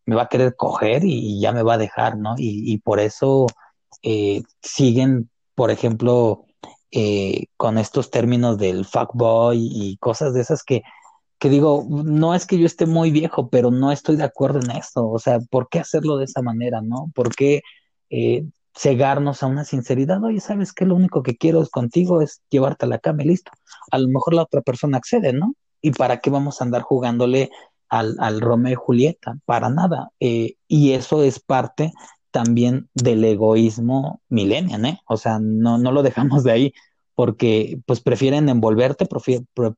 me 0.06 0.16
va 0.16 0.22
a 0.24 0.28
querer 0.28 0.56
coger 0.56 1.04
y, 1.04 1.40
ya 1.40 1.52
me 1.52 1.62
va 1.62 1.74
a 1.74 1.78
dejar, 1.78 2.18
¿no? 2.18 2.34
Y, 2.36 2.72
y 2.72 2.78
por 2.78 3.00
eso 3.00 3.46
eh, 4.02 4.42
siguen, 4.62 5.30
por 5.54 5.70
ejemplo, 5.70 6.46
eh, 6.94 7.46
con 7.56 7.78
estos 7.78 8.10
términos 8.10 8.58
del 8.58 8.84
fuckboy 8.84 9.58
y 9.58 9.96
cosas 9.96 10.34
de 10.34 10.42
esas 10.42 10.62
que, 10.62 10.82
que 11.38 11.48
digo, 11.48 11.86
no 11.88 12.34
es 12.34 12.46
que 12.46 12.58
yo 12.58 12.66
esté 12.66 12.84
muy 12.86 13.10
viejo, 13.10 13.48
pero 13.48 13.70
no 13.70 13.90
estoy 13.90 14.16
de 14.16 14.24
acuerdo 14.24 14.60
en 14.60 14.72
esto. 14.72 15.08
O 15.08 15.18
sea, 15.18 15.38
¿por 15.50 15.68
qué 15.70 15.80
hacerlo 15.80 16.18
de 16.18 16.26
esa 16.26 16.42
manera, 16.42 16.82
no? 16.82 17.10
¿Por 17.14 17.34
qué 17.34 17.62
eh, 18.10 18.44
cegarnos 18.76 19.42
a 19.42 19.46
una 19.46 19.64
sinceridad? 19.64 20.22
Oye, 20.22 20.40
¿sabes 20.40 20.72
qué? 20.72 20.84
Lo 20.84 20.94
único 20.94 21.22
que 21.22 21.36
quiero 21.36 21.66
contigo 21.68 22.20
es 22.20 22.42
llevarte 22.50 22.84
a 22.84 22.88
la 22.88 22.98
cama 22.98 23.22
y 23.22 23.28
listo. 23.28 23.52
A 23.90 23.98
lo 23.98 24.08
mejor 24.08 24.34
la 24.34 24.42
otra 24.42 24.60
persona 24.60 24.98
accede, 24.98 25.32
¿no? 25.32 25.54
¿Y 25.80 25.92
para 25.92 26.18
qué 26.18 26.30
vamos 26.30 26.60
a 26.60 26.64
andar 26.64 26.82
jugándole 26.82 27.50
al, 27.88 28.40
Romeo 28.40 28.72
y 28.72 28.76
Julieta? 28.76 29.38
Para 29.46 29.70
nada. 29.70 30.10
Eh, 30.20 30.56
y 30.68 30.92
eso 30.92 31.22
es 31.22 31.40
parte 31.40 31.92
también 32.32 32.88
del 32.94 33.24
egoísmo 33.24 34.20
millennial, 34.28 34.84
¿eh? 34.86 35.00
O 35.06 35.16
sea, 35.16 35.38
no, 35.40 35.78
no 35.78 35.92
lo 35.92 36.02
dejamos 36.02 36.42
de 36.42 36.52
ahí 36.52 36.74
porque 37.14 37.80
pues 37.86 38.00
prefieren 38.00 38.48
envolverte, 38.48 39.06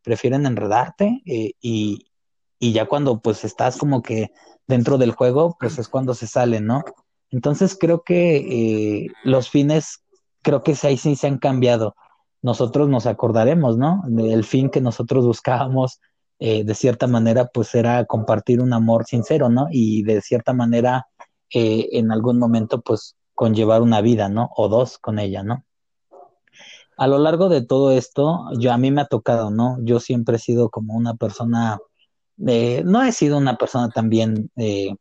prefieren 0.03 0.47
enredarte 0.47 1.21
eh, 1.27 1.53
y, 1.61 2.07
y, 2.59 2.73
ya 2.73 2.87
cuando 2.87 3.21
pues 3.21 3.45
estás 3.45 3.77
como 3.77 4.03
que 4.03 4.31
dentro 4.67 4.99
del 4.99 5.13
juego, 5.13 5.57
pues 5.59 5.79
es 5.79 5.89
cuando 5.89 6.15
se 6.15 6.27
sale, 6.27 6.61
¿no? 6.61 6.85
Entonces 7.31 7.77
creo 7.79 8.03
que 8.03 8.37
eh, 8.37 9.09
los 9.25 9.51
fines, 9.51 10.05
creo 10.43 10.63
que 10.63 10.77
ahí 10.85 10.97
sí 10.97 11.17
se 11.17 11.27
han 11.27 11.39
cambiado. 11.39 11.97
Nosotros 12.41 12.89
nos 12.89 13.07
acordaremos, 13.07 13.77
¿no? 13.77 14.03
El 14.19 14.45
fin 14.45 14.71
que 14.71 14.81
nosotros 14.81 15.27
buscábamos 15.27 16.01
eh, 16.39 16.65
de 16.65 16.75
cierta 16.75 17.07
manera 17.07 17.47
pues 17.53 17.75
era 17.75 18.05
compartir 18.05 18.61
un 18.61 18.73
amor 18.73 19.07
sincero, 19.07 19.49
¿no? 19.49 19.67
Y 19.71 20.03
de 20.03 20.21
cierta 20.21 20.53
manera 20.53 21.09
en 21.55 22.13
algún 22.13 22.39
momento 22.39 22.81
pues 22.83 23.17
conllevar 23.35 23.83
una 23.83 24.01
vida, 24.01 24.29
¿no? 24.29 24.51
O 24.57 24.69
dos 24.69 24.99
con 24.99 25.19
ella, 25.19 25.43
¿no? 25.43 25.65
a 26.97 27.07
lo 27.07 27.19
largo 27.19 27.49
de 27.49 27.63
todo 27.63 27.93
esto, 27.93 28.47
yo 28.59 28.73
a 28.73 28.79
mí 28.79 28.91
me 28.91 29.03
ha 29.03 29.07
tocado, 29.07 29.51
¿no? 29.51 29.79
Yo 29.83 30.01
siempre 30.01 30.37
he 30.37 30.39
sido 30.39 30.71
como 30.71 30.95
una 30.95 31.15
persona, 31.15 31.79
eh, 32.47 32.83
no 32.85 33.03
he 33.03 33.13
sido 33.13 33.39
una 33.39 33.57
persona 33.57 33.91
también, 33.91 34.51
eh, 34.57 34.95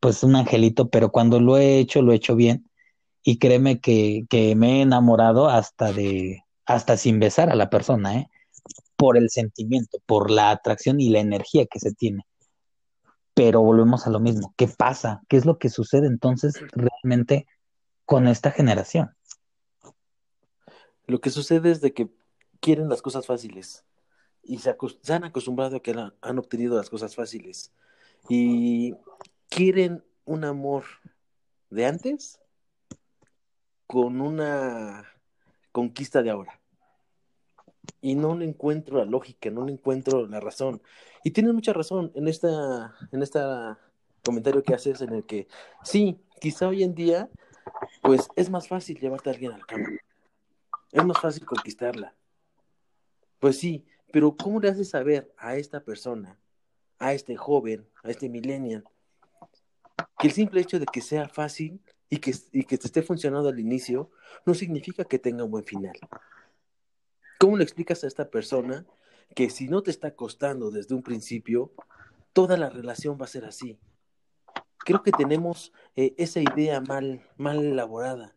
pues 0.00 0.22
un 0.24 0.36
angelito, 0.36 0.88
pero 0.90 1.12
cuando 1.12 1.40
lo 1.40 1.58
he 1.58 1.78
hecho, 1.78 2.02
lo 2.02 2.12
he 2.12 2.16
hecho 2.16 2.36
bien. 2.36 2.68
Y 3.24 3.38
créeme 3.38 3.80
que, 3.80 4.24
que 4.28 4.56
me 4.56 4.78
he 4.78 4.82
enamorado 4.82 5.48
hasta 5.48 5.92
de, 5.92 6.42
hasta 6.66 6.96
sin 6.96 7.20
besar 7.20 7.50
a 7.50 7.56
la 7.56 7.70
persona, 7.70 8.16
¿eh? 8.16 8.28
Por 8.96 9.16
el 9.16 9.30
sentimiento, 9.30 9.98
por 10.06 10.30
la 10.30 10.50
atracción 10.50 11.00
y 11.00 11.10
la 11.10 11.20
energía 11.20 11.66
que 11.66 11.80
se 11.80 11.92
tiene. 11.92 12.24
Pero 13.34 13.62
volvemos 13.62 14.06
a 14.06 14.10
lo 14.10 14.20
mismo. 14.20 14.54
¿Qué 14.56 14.68
pasa? 14.68 15.22
¿Qué 15.28 15.36
es 15.36 15.46
lo 15.46 15.58
que 15.58 15.68
sucede 15.68 16.06
entonces 16.06 16.54
realmente 16.72 17.46
con 18.04 18.28
esta 18.28 18.50
generación? 18.50 19.14
Lo 21.06 21.20
que 21.20 21.30
sucede 21.30 21.70
es 21.70 21.80
de 21.80 21.92
que 21.92 22.10
quieren 22.60 22.88
las 22.88 23.02
cosas 23.02 23.26
fáciles 23.26 23.84
y 24.42 24.58
se, 24.58 24.74
han 25.08 25.24
acostumbrado 25.24 25.76
a 25.76 25.80
que 25.80 25.94
han 26.20 26.38
obtenido 26.38 26.76
las 26.76 26.90
cosas 26.90 27.14
fáciles 27.14 27.72
y 28.28 28.94
quieren 29.48 30.04
un 30.24 30.44
amor 30.44 30.84
de 31.70 31.86
antes 31.86 32.40
con 33.86 34.20
una 34.20 35.04
conquista 35.72 36.22
de 36.22 36.30
ahora. 36.30 36.61
Y 38.00 38.14
no 38.14 38.36
le 38.36 38.44
encuentro 38.44 38.98
la 38.98 39.04
lógica, 39.04 39.50
no 39.50 39.64
le 39.64 39.72
encuentro 39.72 40.26
la 40.26 40.40
razón. 40.40 40.82
Y 41.24 41.30
tienes 41.30 41.52
mucha 41.52 41.72
razón 41.72 42.12
en 42.14 42.28
esta, 42.28 42.94
en 43.10 43.22
este 43.22 43.40
comentario 44.24 44.62
que 44.62 44.74
haces 44.74 45.00
en 45.00 45.12
el 45.12 45.24
que 45.24 45.48
sí, 45.82 46.20
quizá 46.40 46.68
hoy 46.68 46.82
en 46.82 46.94
día, 46.94 47.28
pues 48.02 48.28
es 48.36 48.50
más 48.50 48.68
fácil 48.68 48.98
llevarte 48.98 49.30
a 49.30 49.32
alguien 49.32 49.52
a 49.52 49.58
la 49.58 49.64
cama. 49.64 49.88
Es 50.90 51.04
más 51.04 51.20
fácil 51.20 51.44
conquistarla. 51.44 52.14
Pues 53.38 53.58
sí, 53.58 53.84
pero 54.12 54.36
¿cómo 54.36 54.60
le 54.60 54.68
haces 54.68 54.90
saber 54.90 55.32
a 55.38 55.56
esta 55.56 55.80
persona, 55.80 56.38
a 56.98 57.12
este 57.14 57.36
joven, 57.36 57.88
a 58.04 58.10
este 58.10 58.28
millennial, 58.28 58.84
que 60.18 60.28
el 60.28 60.32
simple 60.32 60.60
hecho 60.60 60.78
de 60.78 60.86
que 60.86 61.00
sea 61.00 61.28
fácil 61.28 61.80
y 62.08 62.18
que, 62.18 62.34
y 62.52 62.64
que 62.64 62.78
te 62.78 62.86
esté 62.86 63.02
funcionando 63.02 63.48
al 63.48 63.58
inicio 63.58 64.10
no 64.44 64.54
significa 64.54 65.04
que 65.04 65.18
tenga 65.18 65.44
un 65.44 65.50
buen 65.50 65.64
final? 65.64 65.94
¿Cómo 67.42 67.56
le 67.56 67.64
explicas 67.64 68.04
a 68.04 68.06
esta 68.06 68.30
persona 68.30 68.86
que 69.34 69.50
si 69.50 69.66
no 69.66 69.82
te 69.82 69.90
está 69.90 70.14
costando 70.14 70.70
desde 70.70 70.94
un 70.94 71.02
principio, 71.02 71.72
toda 72.32 72.56
la 72.56 72.70
relación 72.70 73.18
va 73.20 73.24
a 73.24 73.28
ser 73.28 73.44
así? 73.46 73.80
Creo 74.78 75.02
que 75.02 75.10
tenemos 75.10 75.72
eh, 75.96 76.14
esa 76.18 76.38
idea 76.38 76.80
mal, 76.80 77.28
mal 77.36 77.64
elaborada 77.64 78.36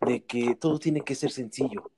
de 0.00 0.24
que 0.24 0.54
todo 0.54 0.78
tiene 0.78 1.02
que 1.02 1.14
ser 1.14 1.30
sencillo. 1.30 1.90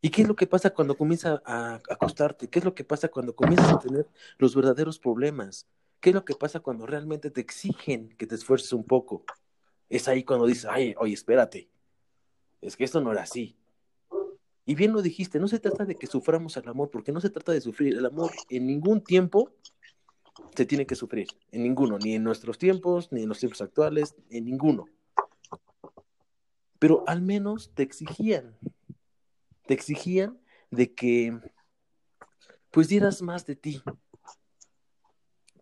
¿Y 0.00 0.10
qué 0.10 0.22
es 0.22 0.28
lo 0.28 0.36
que 0.36 0.46
pasa 0.46 0.70
cuando 0.70 0.96
comienza 0.96 1.42
a 1.44 1.80
acostarte? 1.90 2.46
¿Qué 2.46 2.60
es 2.60 2.64
lo 2.64 2.76
que 2.76 2.84
pasa 2.84 3.08
cuando 3.08 3.34
comienzas 3.34 3.72
a 3.72 3.80
tener 3.80 4.06
los 4.38 4.54
verdaderos 4.54 5.00
problemas? 5.00 5.66
¿Qué 5.98 6.10
es 6.10 6.14
lo 6.14 6.24
que 6.24 6.36
pasa 6.36 6.60
cuando 6.60 6.86
realmente 6.86 7.32
te 7.32 7.40
exigen 7.40 8.10
que 8.10 8.28
te 8.28 8.36
esfuerces 8.36 8.72
un 8.72 8.84
poco? 8.84 9.24
Es 9.88 10.06
ahí 10.06 10.22
cuando 10.22 10.46
dices, 10.46 10.66
ay, 10.66 10.94
oye, 10.96 11.14
espérate, 11.14 11.68
es 12.60 12.76
que 12.76 12.84
esto 12.84 13.00
no 13.00 13.10
era 13.10 13.22
así. 13.22 13.56
Y 14.66 14.74
bien 14.74 14.92
lo 14.92 15.02
dijiste, 15.02 15.38
no 15.38 15.48
se 15.48 15.60
trata 15.60 15.84
de 15.84 15.96
que 15.96 16.06
suframos 16.06 16.56
el 16.56 16.68
amor, 16.68 16.90
porque 16.90 17.12
no 17.12 17.20
se 17.20 17.30
trata 17.30 17.52
de 17.52 17.60
sufrir. 17.60 17.96
El 17.96 18.06
amor 18.06 18.32
en 18.48 18.66
ningún 18.66 19.02
tiempo 19.02 19.52
se 20.56 20.64
tiene 20.64 20.86
que 20.86 20.94
sufrir, 20.94 21.28
en 21.52 21.62
ninguno, 21.62 21.98
ni 21.98 22.14
en 22.14 22.24
nuestros 22.24 22.58
tiempos, 22.58 23.12
ni 23.12 23.22
en 23.22 23.28
los 23.28 23.38
tiempos 23.38 23.60
actuales, 23.60 24.14
en 24.30 24.44
ninguno 24.44 24.86
pero 26.84 27.02
al 27.06 27.22
menos 27.22 27.72
te 27.72 27.82
exigían, 27.82 28.58
te 29.66 29.72
exigían 29.72 30.38
de 30.70 30.92
que 30.92 31.40
pues 32.70 32.88
dieras 32.88 33.22
más 33.22 33.46
de 33.46 33.56
ti. 33.56 33.82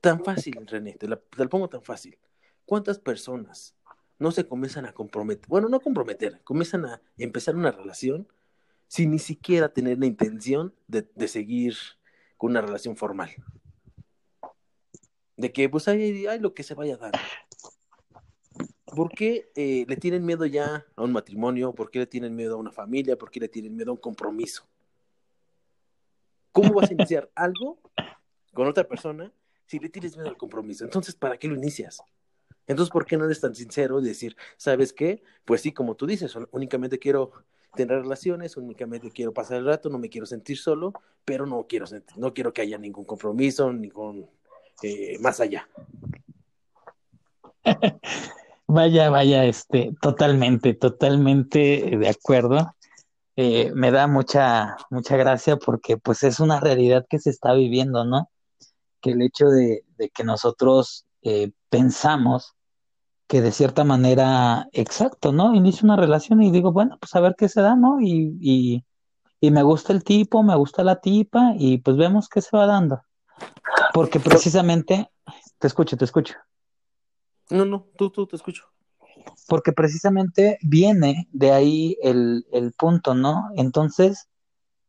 Tan 0.01 0.25
fácil, 0.25 0.67
René, 0.67 0.95
te, 0.95 1.07
la, 1.07 1.23
lo 1.37 1.49
pongo 1.49 1.69
tan 1.69 1.85
fácil. 1.85 2.19
¿Cuántas 2.65 2.99
personas 2.99 3.77
no 4.19 4.33
se 4.33 4.49
comienzan 4.49 4.85
a 4.85 4.93
comprometer? 4.93 5.47
Bueno, 5.47 5.69
no 5.69 5.79
comprometer, 5.79 6.43
comienzan 6.43 6.87
a 6.87 7.01
empezar 7.17 7.55
una 7.55 7.71
relación 7.71 8.27
sin 8.93 9.11
ni 9.11 9.19
siquiera 9.19 9.71
tener 9.71 9.99
la 9.99 10.05
intención 10.05 10.75
de, 10.87 11.09
de 11.15 11.27
seguir 11.27 11.75
con 12.37 12.51
una 12.51 12.61
relación 12.61 12.95
formal. 12.95 13.31
De 15.35 15.51
que 15.51 15.67
pues 15.71 15.89
hay, 15.89 16.27
hay 16.27 16.39
lo 16.39 16.53
que 16.53 16.63
se 16.63 16.75
vaya 16.75 16.97
a 16.97 16.99
dar. 16.99 17.13
¿Por 18.85 19.09
qué 19.09 19.51
eh, 19.57 19.87
le 19.89 19.97
tienen 19.97 20.27
miedo 20.27 20.45
ya 20.45 20.85
a 20.95 21.03
un 21.03 21.11
matrimonio? 21.11 21.75
¿Por 21.75 21.91
qué 21.91 22.01
le 22.01 22.07
tienen 22.07 22.37
miedo 22.37 22.57
a 22.57 22.59
una 22.59 22.71
familia? 22.71 23.17
¿Por 23.17 23.31
qué 23.31 23.41
le 23.41 23.49
tienen 23.49 23.75
miedo 23.75 23.93
a 23.93 23.95
un 23.95 24.01
compromiso? 24.01 24.69
¿Cómo 26.53 26.75
vas 26.75 26.91
a 26.91 26.93
iniciar 26.93 27.31
algo 27.35 27.81
con 28.53 28.69
otra 28.69 28.85
persona 28.85 29.33
si 29.65 29.79
le 29.79 29.89
tienes 29.89 30.19
miedo 30.19 30.29
al 30.29 30.37
compromiso? 30.37 30.85
Entonces, 30.85 31.15
¿para 31.15 31.39
qué 31.39 31.49
lo 31.49 31.55
inicias? 31.55 32.03
Entonces, 32.67 32.93
¿por 32.93 33.07
qué 33.07 33.17
no 33.17 33.25
eres 33.25 33.41
tan 33.41 33.55
sincero 33.55 34.01
y 34.01 34.05
decir, 34.05 34.37
¿sabes 34.59 34.93
qué? 34.93 35.23
Pues 35.47 35.63
sí, 35.63 35.73
como 35.73 35.97
tú 35.97 36.07
dices, 36.07 36.37
únicamente 36.51 36.99
quiero 36.99 37.33
tener 37.75 38.03
relaciones, 38.03 38.57
únicamente 38.57 39.11
quiero 39.11 39.33
pasar 39.33 39.59
el 39.59 39.67
rato, 39.67 39.89
no 39.89 39.99
me 39.99 40.09
quiero 40.09 40.27
sentir 40.27 40.59
solo, 40.59 40.93
pero 41.25 41.47
no 41.47 41.67
quiero 41.69 41.87
sentir, 41.87 42.19
no 42.19 42.35
quiero 42.35 42.53
que 42.53 42.63
haya 42.63 42.79
ningún 42.79 43.05
compromiso, 43.05 43.73
ningún 43.73 44.29
eh, 44.83 45.19
más 45.21 45.41
allá. 45.41 45.69
Vaya, 48.75 49.11
vaya, 49.11 49.45
este, 49.45 49.93
totalmente, 50.01 50.73
totalmente 50.73 51.59
de 51.99 52.09
acuerdo. 52.09 52.75
Eh, 53.37 53.71
me 53.75 53.91
da 53.91 54.07
mucha, 54.07 54.79
mucha 54.89 55.17
gracia 55.19 55.59
porque 55.59 55.99
pues 55.99 56.23
es 56.23 56.41
una 56.41 56.59
realidad 56.59 57.05
que 57.07 57.19
se 57.19 57.29
está 57.29 57.53
viviendo, 57.53 58.07
¿no? 58.07 58.31
Que 59.03 59.11
el 59.11 59.21
hecho 59.21 59.49
de, 59.49 59.85
que 60.15 60.25
nosotros 60.25 61.05
eh, 61.21 61.53
pensamos 61.69 62.55
que 63.33 63.41
de 63.41 63.51
cierta 63.51 63.83
manera, 63.83 64.69
exacto, 64.73 65.33
¿no? 65.33 65.55
Inicio 65.55 65.87
una 65.87 65.97
relación 65.97 66.43
y 66.43 66.51
digo, 66.51 66.71
bueno, 66.71 66.99
pues 67.01 67.15
a 67.15 67.21
ver 67.21 67.35
qué 67.35 67.49
se 67.49 67.63
da, 67.63 67.75
¿no? 67.75 67.99
Y, 67.99 68.37
y, 68.39 68.85
y 69.41 69.51
me 69.51 69.63
gusta 69.63 69.95
el 69.95 70.05
tipo, 70.05 70.43
me 70.43 70.55
gusta 70.55 70.85
la 70.85 71.01
tipa 71.01 71.55
y 71.57 71.79
pues 71.79 71.97
vemos 71.97 72.29
qué 72.29 72.43
se 72.43 72.55
va 72.55 72.67
dando. 72.67 73.01
Porque 73.95 74.21
precisamente, 74.21 75.11
te 75.59 75.67
escucho, 75.67 75.97
te 75.97 76.05
escucho. 76.05 76.35
No, 77.49 77.65
no, 77.65 77.87
tú, 77.97 78.11
tú, 78.11 78.27
te 78.27 78.37
escucho. 78.37 78.65
Porque 79.49 79.73
precisamente 79.73 80.59
viene 80.61 81.27
de 81.33 81.53
ahí 81.53 81.97
el, 82.03 82.45
el 82.53 82.75
punto, 82.75 83.15
¿no? 83.15 83.49
Entonces, 83.57 84.29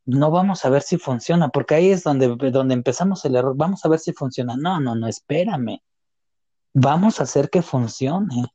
no 0.05 0.31
vamos 0.31 0.65
a 0.65 0.69
ver 0.69 0.81
si 0.81 0.97
funciona, 0.97 1.47
porque 1.47 1.75
ahí 1.75 1.91
es 1.91 2.03
donde, 2.03 2.27
donde 2.51 2.73
empezamos 2.73 3.23
el 3.23 3.37
error. 3.37 3.55
Vamos 3.55 3.85
a 3.85 3.87
ver 3.87 3.99
si 3.99 4.11
funciona. 4.11 4.57
No, 4.57 4.81
no, 4.81 4.95
no, 4.95 5.07
espérame. 5.07 5.79
Vamos 6.73 7.19
a 7.19 7.23
hacer 7.23 7.49
que 7.49 7.61
funcione. 7.61 8.45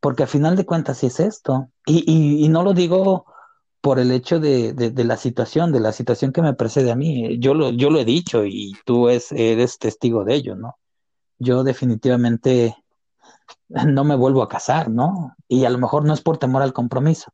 Porque 0.00 0.22
al 0.22 0.28
final 0.28 0.56
de 0.56 0.64
cuentas 0.64 0.98
sí 0.98 1.06
es 1.06 1.20
esto. 1.20 1.68
Y, 1.86 2.04
y, 2.44 2.48
no 2.48 2.62
lo 2.62 2.72
digo 2.72 3.26
por 3.82 3.98
el 3.98 4.10
hecho 4.12 4.40
de, 4.40 4.72
de, 4.72 4.90
de, 4.90 5.04
la 5.04 5.16
situación, 5.16 5.72
de 5.72 5.80
la 5.80 5.92
situación 5.92 6.32
que 6.32 6.42
me 6.42 6.54
precede 6.54 6.90
a 6.90 6.96
mí. 6.96 7.38
Yo 7.38 7.54
lo, 7.54 7.70
yo 7.70 7.90
lo 7.90 7.98
he 7.98 8.04
dicho 8.04 8.44
y 8.44 8.72
tú 8.86 9.08
es, 9.08 9.32
eres 9.32 9.78
testigo 9.78 10.24
de 10.24 10.34
ello, 10.34 10.56
¿no? 10.56 10.78
Yo 11.38 11.64
definitivamente 11.64 12.76
no 13.68 14.04
me 14.04 14.16
vuelvo 14.16 14.42
a 14.42 14.48
casar, 14.48 14.90
¿no? 14.90 15.36
Y 15.48 15.64
a 15.64 15.70
lo 15.70 15.78
mejor 15.78 16.04
no 16.04 16.14
es 16.14 16.20
por 16.20 16.38
temor 16.38 16.62
al 16.62 16.72
compromiso, 16.72 17.32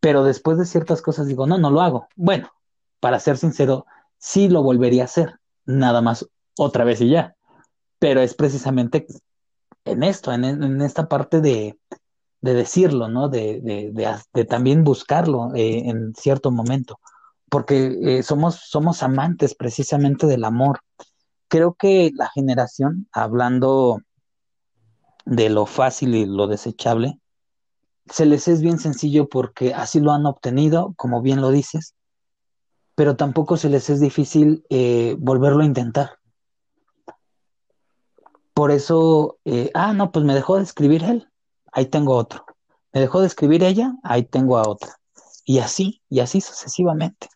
pero 0.00 0.24
después 0.24 0.58
de 0.58 0.66
ciertas 0.66 1.02
cosas 1.02 1.26
digo, 1.26 1.46
no, 1.46 1.58
no 1.58 1.70
lo 1.70 1.80
hago. 1.80 2.08
Bueno, 2.16 2.50
para 3.00 3.20
ser 3.20 3.36
sincero, 3.36 3.86
sí 4.18 4.48
lo 4.48 4.62
volvería 4.62 5.02
a 5.02 5.06
hacer, 5.06 5.38
nada 5.66 6.00
más 6.00 6.28
otra 6.56 6.84
vez 6.84 7.00
y 7.00 7.10
ya. 7.10 7.36
Pero 7.98 8.20
es 8.20 8.34
precisamente 8.34 9.06
en 9.84 10.02
esto, 10.02 10.32
en, 10.32 10.80
esta 10.82 11.08
parte 11.08 11.40
de, 11.40 11.78
decirlo, 12.40 13.08
¿no? 13.08 13.28
De, 13.28 13.92
también 14.48 14.84
buscarlo 14.84 15.54
eh, 15.54 15.88
en 15.88 16.14
cierto 16.14 16.50
momento, 16.50 17.00
porque 17.48 17.96
eh, 18.02 18.22
somos, 18.22 18.56
somos 18.56 19.02
amantes 19.02 19.54
precisamente 19.54 20.26
del 20.26 20.44
amor. 20.44 20.80
Creo 21.48 21.74
que 21.74 22.10
la 22.14 22.28
generación, 22.28 23.08
hablando 23.12 24.00
de 25.24 25.48
lo 25.48 25.66
fácil 25.66 26.14
y 26.14 26.26
lo 26.26 26.46
desechable, 26.46 27.18
se 28.06 28.26
les 28.26 28.48
es 28.48 28.60
bien 28.60 28.78
sencillo 28.78 29.28
porque 29.28 29.72
así 29.72 30.00
lo 30.00 30.12
han 30.12 30.26
obtenido, 30.26 30.92
como 30.96 31.22
bien 31.22 31.40
lo 31.40 31.50
dices, 31.50 31.94
pero 32.94 33.16
tampoco 33.16 33.56
se 33.56 33.70
les 33.70 33.88
es 33.90 34.00
difícil 34.00 34.64
eh, 34.68 35.16
volverlo 35.18 35.62
a 35.62 35.66
intentar. 35.66 36.18
Por 38.54 38.70
eso, 38.70 39.38
eh, 39.44 39.70
ah, 39.74 39.92
no, 39.92 40.12
pues 40.12 40.24
me 40.24 40.34
dejó 40.34 40.56
de 40.56 40.62
escribir 40.62 41.04
él, 41.04 41.28
ahí 41.72 41.86
tengo 41.86 42.14
otro. 42.14 42.44
Me 42.92 43.00
dejó 43.00 43.20
de 43.20 43.26
escribir 43.26 43.64
ella, 43.64 43.94
ahí 44.04 44.22
tengo 44.22 44.56
a 44.56 44.68
otra. 44.68 44.96
Y 45.44 45.58
así, 45.58 46.02
y 46.08 46.20
así 46.20 46.40
sucesivamente. 46.40 47.28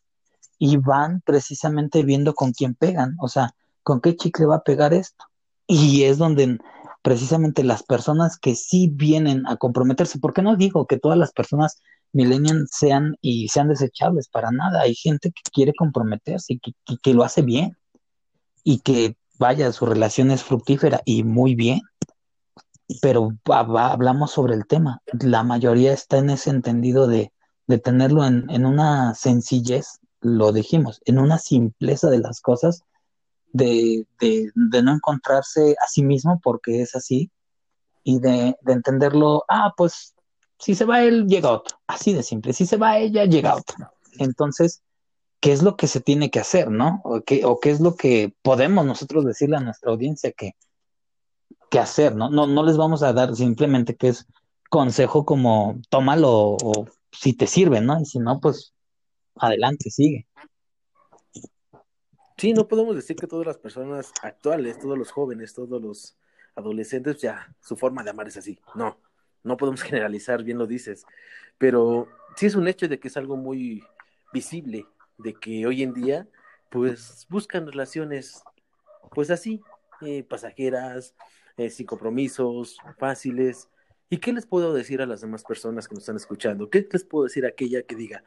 Y 0.59 0.77
van 0.77 1.21
precisamente 1.23 2.03
viendo 2.05 2.35
con 2.35 2.53
quién 2.53 2.75
pegan, 2.75 3.17
o 3.21 3.29
sea, 3.29 3.55
con 3.83 4.01
qué 4.01 4.17
chicle 4.17 4.47
va 4.47 4.57
a 4.57 4.63
pegar 4.63 4.95
esto. 4.95 5.25
Y 5.67 6.05
es 6.05 6.19
donde 6.19 6.59
precisamente 7.03 7.65
las 7.65 7.83
personas 7.83 8.39
que 8.39 8.55
sí 8.55 8.91
vienen 8.93 9.47
a 9.47 9.57
comprometerse, 9.57 10.19
porque 10.19 10.43
no 10.43 10.57
digo 10.57 10.87
que 10.87 10.99
todas 10.99 11.19
las 11.19 11.33
personas 11.33 11.81
millennials 12.13 12.71
sean 12.73 13.17
y 13.21 13.49
sean 13.49 13.69
desechables, 13.69 14.29
para 14.29 14.51
nada. 14.51 14.83
Hay 14.83 14.95
gente 14.95 15.31
que 15.31 15.43
quiere 15.53 15.73
comprometerse 15.75 16.55
y 16.55 16.97
que, 17.03 17.15
lo 17.15 17.25
hace 17.25 17.43
bien 17.43 17.77
y 18.65 18.81
que 18.81 19.17
vaya, 19.39 19.73
su 19.73 19.87
relación 19.87 20.31
es 20.31 20.43
fructífera 20.43 21.03
y 21.05 21.25
muy 21.25 21.55
bien. 21.55 21.81
Pero 23.03 23.31
hablamos 23.47 24.31
sobre 24.33 24.55
el 24.55 24.67
tema. 24.67 25.03
La 25.21 25.43
mayoría 25.43 25.93
está 25.93 26.19
en 26.19 26.31
ese 26.31 26.51
entendido 26.51 27.07
de, 27.07 27.33
tenerlo 27.83 28.25
en, 28.25 28.49
en, 28.49 28.65
una 28.65 29.15
sencillez, 29.15 30.01
lo 30.21 30.53
dijimos, 30.53 31.01
en 31.05 31.19
una 31.19 31.39
simpleza 31.39 32.09
de 32.09 32.19
las 32.19 32.41
cosas, 32.41 32.83
de, 33.53 34.07
de, 34.21 34.51
de 34.55 34.83
no 34.83 34.93
encontrarse 34.93 35.77
a 35.79 35.87
sí 35.87 36.03
mismo 36.03 36.41
porque 36.43 36.81
es 36.81 36.95
así 36.95 37.31
y 38.05 38.21
de, 38.21 38.57
de 38.63 38.73
entenderlo, 38.73 39.45
ah, 39.49 39.75
pues 39.77 40.15
si 40.59 40.75
se 40.75 40.87
va 40.87 41.03
él, 41.03 41.27
llega 41.27 41.51
otro. 41.51 41.79
Así 41.87 42.15
de 42.15 42.23
simple. 42.23 42.53
Si 42.55 42.65
se 42.65 42.79
va 42.79 42.99
ella, 42.99 43.27
llega 43.27 43.55
otro. 43.55 43.93
Entonces, 44.19 44.83
¿qué 45.41 45.53
es 45.53 45.63
lo 45.63 45.77
que 45.77 45.87
se 45.87 46.01
tiene 46.01 46.31
que 46.31 46.41
hacer, 46.41 46.71
no? 46.71 47.01
¿O 47.05 47.23
qué, 47.23 47.43
es 47.65 47.81
lo 47.81 47.97
que 47.97 48.35
podemos 48.43 48.85
nosotros 48.85 49.25
decirle 49.25 49.57
a 49.57 49.61
nuestra 49.61 49.91
audiencia 49.91 50.33
que, 50.33 50.53
que 51.71 51.79
hacer, 51.79 52.15
¿no? 52.17 52.31
¿no? 52.31 52.47
No 52.47 52.65
les 52.65 52.77
vamos 52.77 53.03
a 53.03 53.13
dar 53.13 53.35
simplemente 53.37 53.97
que 53.97 54.09
es 54.09 54.27
consejo 54.69 55.25
como 55.25 55.81
tómalo 55.89 56.57
o 56.63 56.87
si 57.13 57.33
te 57.33 57.47
sirve, 57.47 57.81
¿no? 57.81 58.01
Y 58.01 58.05
si 58.05 58.19
no, 58.19 58.41
pues 58.41 58.75
adelante, 59.37 59.91
sigue. 59.91 60.27
Sí, 62.37 62.53
no 62.53 62.69
podemos 62.69 62.95
decir 62.95 63.17
que 63.17 63.27
todas 63.27 63.47
las 63.47 63.59
personas 63.59 64.13
actuales, 64.23 64.79
todos 64.79 64.97
los 64.97 65.11
jóvenes, 65.11 65.55
todos 65.55 65.83
los 65.83 66.17
adolescentes, 66.55 67.21
ya 67.21 67.55
su 67.61 67.77
forma 67.77 68.05
de 68.05 68.11
amar 68.11 68.29
es 68.29 68.37
así. 68.37 68.61
No, 68.75 68.99
no 69.43 69.57
podemos 69.57 69.83
generalizar, 69.83 70.43
bien 70.43 70.59
lo 70.59 70.67
dices, 70.67 71.05
pero 71.59 72.09
sí 72.37 72.47
es 72.47 72.55
un 72.55 72.69
hecho 72.69 72.89
de 72.89 73.01
que 73.01 73.09
es 73.09 73.17
algo 73.17 73.37
muy 73.37 73.83
visible, 74.33 74.87
de 75.19 75.35
que 75.35 75.67
hoy 75.67 75.83
en 75.83 75.95
día, 75.95 76.29
pues 76.71 77.27
buscan 77.29 77.67
relaciones, 77.67 78.43
pues 79.15 79.31
así, 79.31 79.61
eh, 80.01 80.23
pasajeras, 80.23 81.15
eh, 81.57 81.71
sin 81.71 81.87
compromisos, 81.87 82.79
fáciles. 82.99 83.69
¿Y 84.11 84.19
qué 84.19 84.33
les 84.33 84.47
puedo 84.47 84.73
decir 84.73 85.03
a 85.03 85.07
las 85.07 85.21
demás 85.21 85.45
personas 85.45 85.89
que 85.89 85.95
nos 85.95 86.03
están 86.03 86.17
escuchando? 86.17 86.71
¿Qué 86.71 86.89
les 86.91 87.05
puedo 87.05 87.25
decir 87.25 87.45
a 87.45 87.49
aquella 87.49 87.83
que 87.83 87.95
diga, 87.95 88.25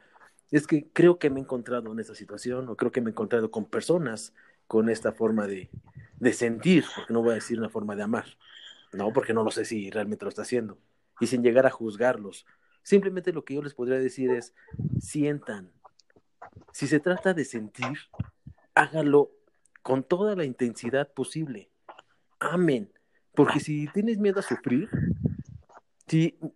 es 0.50 0.66
que 0.66 0.86
creo 0.92 1.18
que 1.18 1.30
me 1.30 1.40
he 1.40 1.42
encontrado 1.42 1.90
en 1.92 1.98
esta 1.98 2.14
situación 2.14 2.68
o 2.68 2.76
creo 2.76 2.92
que 2.92 3.00
me 3.00 3.10
he 3.10 3.12
encontrado 3.12 3.50
con 3.50 3.64
personas 3.64 4.34
con 4.66 4.88
esta 4.90 5.12
forma 5.12 5.46
de, 5.46 5.70
de 6.18 6.32
sentir, 6.32 6.84
porque 6.94 7.12
no 7.12 7.22
voy 7.22 7.32
a 7.32 7.34
decir 7.34 7.58
una 7.58 7.70
forma 7.70 7.96
de 7.96 8.02
amar, 8.02 8.26
no, 8.92 9.12
porque 9.12 9.32
no 9.34 9.42
lo 9.42 9.50
sé 9.50 9.64
si 9.64 9.90
realmente 9.90 10.24
lo 10.24 10.28
está 10.28 10.42
haciendo 10.42 10.78
y 11.20 11.26
sin 11.26 11.42
llegar 11.42 11.66
a 11.66 11.70
juzgarlos. 11.70 12.46
Simplemente 12.82 13.32
lo 13.32 13.44
que 13.44 13.54
yo 13.54 13.62
les 13.62 13.74
podría 13.74 13.98
decir 13.98 14.30
es, 14.30 14.54
sientan. 15.00 15.72
Si 16.72 16.86
se 16.86 17.00
trata 17.00 17.34
de 17.34 17.44
sentir, 17.44 17.98
hágalo 18.74 19.32
con 19.82 20.04
toda 20.04 20.36
la 20.36 20.44
intensidad 20.44 21.12
posible. 21.12 21.70
Amen. 22.40 22.92
Porque 23.34 23.60
si 23.60 23.86
tienes 23.88 24.18
miedo 24.18 24.40
a 24.40 24.42
sufrir, 24.42 24.88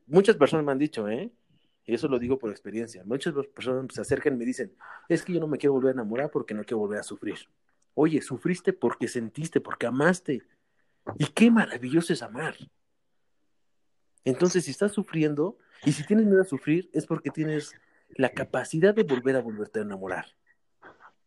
muchas 0.07 0.37
personas 0.37 0.65
me 0.65 0.73
han 0.73 0.79
dicho, 0.79 1.09
¿eh? 1.09 1.33
Y 1.85 1.95
eso 1.95 2.09
lo 2.09 2.19
digo 2.19 2.39
por 2.39 2.51
experiencia. 2.51 3.05
Muchas 3.05 3.33
personas 3.55 3.87
se 3.95 4.01
acercan 4.01 4.35
y 4.35 4.37
me 4.39 4.45
dicen, 4.45 4.75
es 5.09 5.23
que 5.23 5.33
yo 5.33 5.41
no 5.41 5.47
me 5.47 5.57
quiero 5.57 5.75
volver 5.75 5.91
a 5.91 5.93
enamorar 5.93 6.31
porque 6.31 6.53
no 6.53 6.65
quiero 6.65 6.79
volver 6.79 6.99
a 6.99 7.05
sufrir. 7.05 7.39
Oye, 7.95 8.21
sufriste 8.21 8.73
porque 8.73 9.09
sentiste, 9.09 9.61
porque 9.61 9.87
amaste. 9.87 10.43
Y 11.19 11.27
qué 11.27 11.51
maravilloso 11.51 12.13
es 12.13 12.23
amar. 12.23 12.57
Entonces, 14.25 14.65
si 14.65 14.73
estás 14.73 14.93
sufriendo 14.93 15.57
y 15.85 15.93
si 15.93 16.05
tienes 16.05 16.27
miedo 16.27 16.43
a 16.43 16.45
sufrir, 16.45 16.91
es 16.93 17.07
porque 17.07 17.31
tienes 17.31 17.75
la 18.11 18.31
capacidad 18.31 18.95
de 18.95 19.03
volver 19.03 19.37
a 19.37 19.41
volverte 19.41 19.81
a 19.81 19.83
enamorar. 19.83 20.27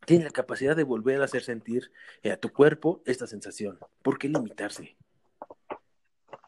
Tienes 0.05 0.25
la 0.25 0.31
capacidad 0.31 0.75
de 0.75 0.83
volver 0.83 1.21
a 1.21 1.25
hacer 1.25 1.43
sentir 1.43 1.91
a 2.23 2.37
tu 2.37 2.51
cuerpo 2.51 3.01
esta 3.05 3.27
sensación. 3.27 3.77
¿Por 4.01 4.17
qué 4.17 4.27
limitarse? 4.27 4.95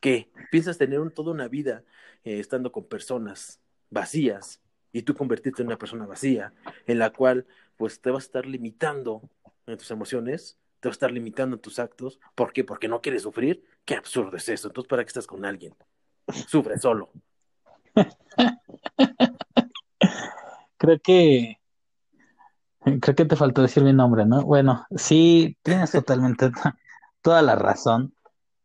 ¿Qué? 0.02 0.32
¿Piensas 0.50 0.78
tener 0.78 1.00
toda 1.12 1.32
una 1.32 1.48
vida 1.48 1.84
eh, 2.24 2.40
estando 2.40 2.72
con 2.72 2.86
personas 2.86 3.62
vacías 3.90 4.62
y 4.92 5.04
tú 5.04 5.14
convertirte 5.16 5.62
en 5.62 5.68
una 5.68 5.78
persona 5.78 6.06
vacía, 6.06 6.54
en 6.88 6.98
la 6.98 7.12
cual 7.12 7.46
pues 7.78 8.02
te 8.02 8.10
vas 8.10 8.24
a 8.24 8.26
estar 8.26 8.46
limitando 8.46 9.22
en 9.68 9.78
tus 9.78 9.92
emociones, 9.92 10.58
te 10.80 10.90
vas 10.90 10.96
a 10.96 10.98
estar 10.98 11.12
limitando 11.12 11.56
en 11.56 11.62
tus 11.62 11.78
actos? 11.78 12.20
¿Por 12.34 12.52
qué? 12.52 12.64
Porque 12.64 12.88
no 12.88 13.02
quieres 13.02 13.22
sufrir. 13.22 13.64
Qué 13.86 13.96
absurdo 13.96 14.36
es 14.38 14.50
eso. 14.50 14.70
Entonces, 14.70 14.90
¿para 14.90 15.04
qué 15.04 15.08
estás 15.08 15.28
con 15.28 15.46
alguien? 15.46 15.76
sufre 16.48 16.78
solo. 16.78 17.12
creo 20.82 21.00
que 21.00 21.60
creo 23.02 23.16
que 23.16 23.26
te 23.26 23.36
faltó 23.36 23.62
decir 23.62 23.84
mi 23.84 23.94
nombre, 23.94 24.26
¿no? 24.26 24.42
Bueno, 24.44 24.86
sí, 24.96 25.56
tienes 25.62 25.92
totalmente 25.92 26.52
toda 27.22 27.44
la 27.44 27.56
razón 27.56 28.16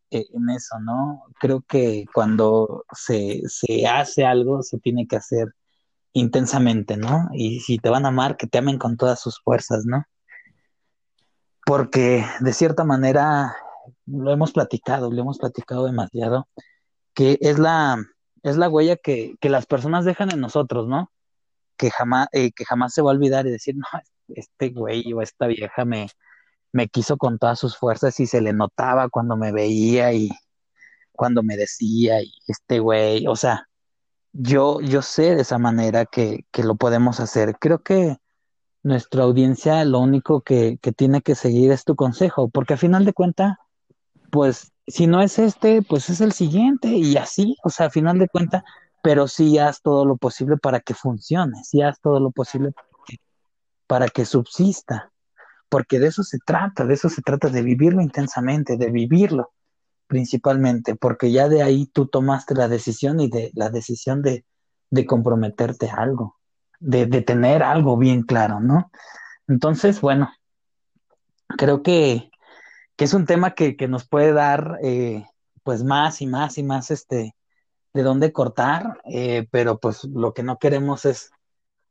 eh, 0.09 0.25
en 0.33 0.49
eso, 0.49 0.79
¿no? 0.79 1.23
Creo 1.39 1.61
que 1.61 2.05
cuando 2.11 2.85
se, 2.91 3.43
se 3.47 3.85
hace 3.85 4.25
algo, 4.25 4.63
se 4.63 4.79
tiene 4.79 5.07
que 5.07 5.17
hacer 5.17 5.53
intensamente, 6.13 6.97
¿no? 6.97 7.29
Y 7.33 7.59
si 7.59 7.77
te 7.77 7.89
van 7.89 8.05
a 8.05 8.09
amar, 8.09 8.35
que 8.35 8.47
te 8.47 8.57
amen 8.57 8.79
con 8.79 8.97
todas 8.97 9.21
sus 9.21 9.39
fuerzas, 9.39 9.85
¿no? 9.85 10.03
Porque 11.65 12.25
de 12.39 12.53
cierta 12.53 12.83
manera 12.83 13.55
lo 14.07 14.31
hemos 14.31 14.53
platicado, 14.53 15.11
lo 15.11 15.21
hemos 15.21 15.37
platicado 15.37 15.85
demasiado, 15.85 16.47
que 17.13 17.37
es 17.41 17.59
la, 17.59 18.03
es 18.41 18.57
la 18.57 18.69
huella 18.69 18.95
que, 18.95 19.35
las 19.43 19.67
personas 19.67 20.05
dejan 20.05 20.31
en 20.31 20.39
nosotros, 20.39 20.87
¿no? 20.87 21.11
Que 21.77 21.91
jamás, 21.91 22.27
eh, 22.31 22.51
que 22.51 22.65
jamás 22.65 22.93
se 22.93 23.01
va 23.01 23.11
a 23.11 23.15
olvidar 23.15 23.47
y 23.47 23.51
decir, 23.51 23.75
no, 23.75 23.85
este 24.29 24.69
güey 24.69 25.13
o 25.13 25.21
esta 25.21 25.47
vieja 25.47 25.85
me, 25.85 26.07
me 26.71 26.87
quiso 26.87 27.17
con 27.17 27.39
todas 27.39 27.59
sus 27.59 27.77
fuerzas 27.77 28.19
y 28.19 28.27
se 28.27 28.41
le 28.41 28.53
notaba 28.53 29.09
cuando 29.09 29.37
me 29.37 29.51
veía 29.51 30.13
y 30.13 30.29
cuando 31.11 31.43
me 31.43 31.57
decía, 31.57 32.21
y 32.21 32.31
este 32.47 32.79
güey, 32.79 33.27
o 33.27 33.35
sea, 33.35 33.67
yo, 34.33 34.81
yo 34.81 35.01
sé 35.01 35.35
de 35.35 35.41
esa 35.41 35.57
manera 35.57 36.05
que, 36.05 36.45
que 36.51 36.63
lo 36.63 36.75
podemos 36.75 37.19
hacer. 37.19 37.57
Creo 37.59 37.81
que 37.83 38.17
nuestra 38.83 39.23
audiencia 39.23 39.83
lo 39.85 39.99
único 39.99 40.41
que, 40.41 40.77
que 40.81 40.91
tiene 40.91 41.21
que 41.21 41.35
seguir 41.35 41.71
es 41.71 41.83
tu 41.83 41.95
consejo, 41.95 42.49
porque 42.49 42.75
a 42.75 42.77
final 42.77 43.05
de 43.05 43.13
cuentas, 43.13 43.57
pues 44.31 44.71
si 44.85 45.07
no 45.07 45.21
es 45.21 45.39
este, 45.39 45.81
pues 45.81 46.09
es 46.09 46.21
el 46.21 46.31
siguiente 46.31 46.89
y 46.89 47.17
así, 47.17 47.57
o 47.63 47.69
sea, 47.69 47.87
a 47.87 47.89
final 47.89 48.19
de 48.19 48.29
cuentas, 48.29 48.63
pero 49.07 49.29
sí 49.29 49.57
haz 49.57 49.81
todo 49.81 50.03
lo 50.03 50.17
posible 50.17 50.57
para 50.57 50.81
que 50.81 50.93
funcione, 50.93 51.63
sí 51.63 51.81
haz 51.81 52.01
todo 52.01 52.19
lo 52.19 52.31
posible 52.31 52.73
para 53.87 54.09
que, 54.09 54.25
subsista, 54.25 55.13
porque 55.69 55.97
de 55.97 56.07
eso 56.07 56.23
se 56.23 56.39
trata, 56.45 56.83
de 56.83 56.95
eso 56.95 57.07
se 57.07 57.21
trata, 57.21 57.47
de 57.47 57.61
vivirlo 57.61 58.01
intensamente, 58.01 58.75
de 58.75 58.91
vivirlo 58.91 59.53
principalmente, 60.07 60.95
porque 60.95 61.31
ya 61.31 61.47
de 61.47 61.63
ahí 61.63 61.85
tú 61.85 62.07
tomaste 62.07 62.53
la 62.53 62.67
decisión 62.67 63.21
y 63.21 63.29
de 63.29 63.49
la 63.53 63.69
decisión 63.69 64.21
de, 64.21 64.43
de 64.89 65.05
comprometerte 65.05 65.89
a 65.89 66.01
algo, 66.01 66.35
de, 66.81 67.05
de 67.05 67.21
tener 67.21 67.63
algo 67.63 67.95
bien 67.95 68.23
claro, 68.23 68.59
¿no? 68.59 68.91
Entonces, 69.47 70.01
bueno, 70.01 70.33
creo 71.57 71.81
que 71.81 72.29
que 72.97 73.05
es 73.05 73.13
un 73.13 73.25
tema 73.25 73.53
que, 73.53 73.77
nos 73.87 74.05
puede 74.05 74.33
dar 74.33 74.79
eh, 74.83 75.25
pues 75.63 75.85
más 75.85 76.21
y 76.21 76.27
más 76.27 76.57
y 76.57 76.63
más 76.63 76.91
este 76.91 77.36
de 77.97 78.03
dónde 78.03 78.31
cortar, 78.31 79.01
eh, 79.05 79.47
pero 79.49 79.79
pues 79.79 80.03
lo 80.03 80.31
que 80.35 80.43
no 80.43 80.59
queremos 80.59 81.03
es 81.05 81.31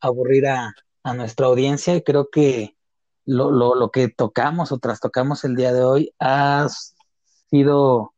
aburrir 0.01 0.47
a, 0.47 0.73
nuestra 1.17 1.47
audiencia 1.47 1.95
y 1.95 2.03
creo 2.03 2.31
que 2.31 2.77
lo, 3.25 3.53
lo, 3.53 3.77
lo 3.77 3.91
que 3.93 4.09
tocamos 4.09 4.73
o 4.73 4.79
trastocamos 4.79 5.45
el 5.45 5.55
día 5.55 5.73
de 5.73 5.85
hoy 5.85 6.13
ha 6.19 6.67
sido 7.49 8.13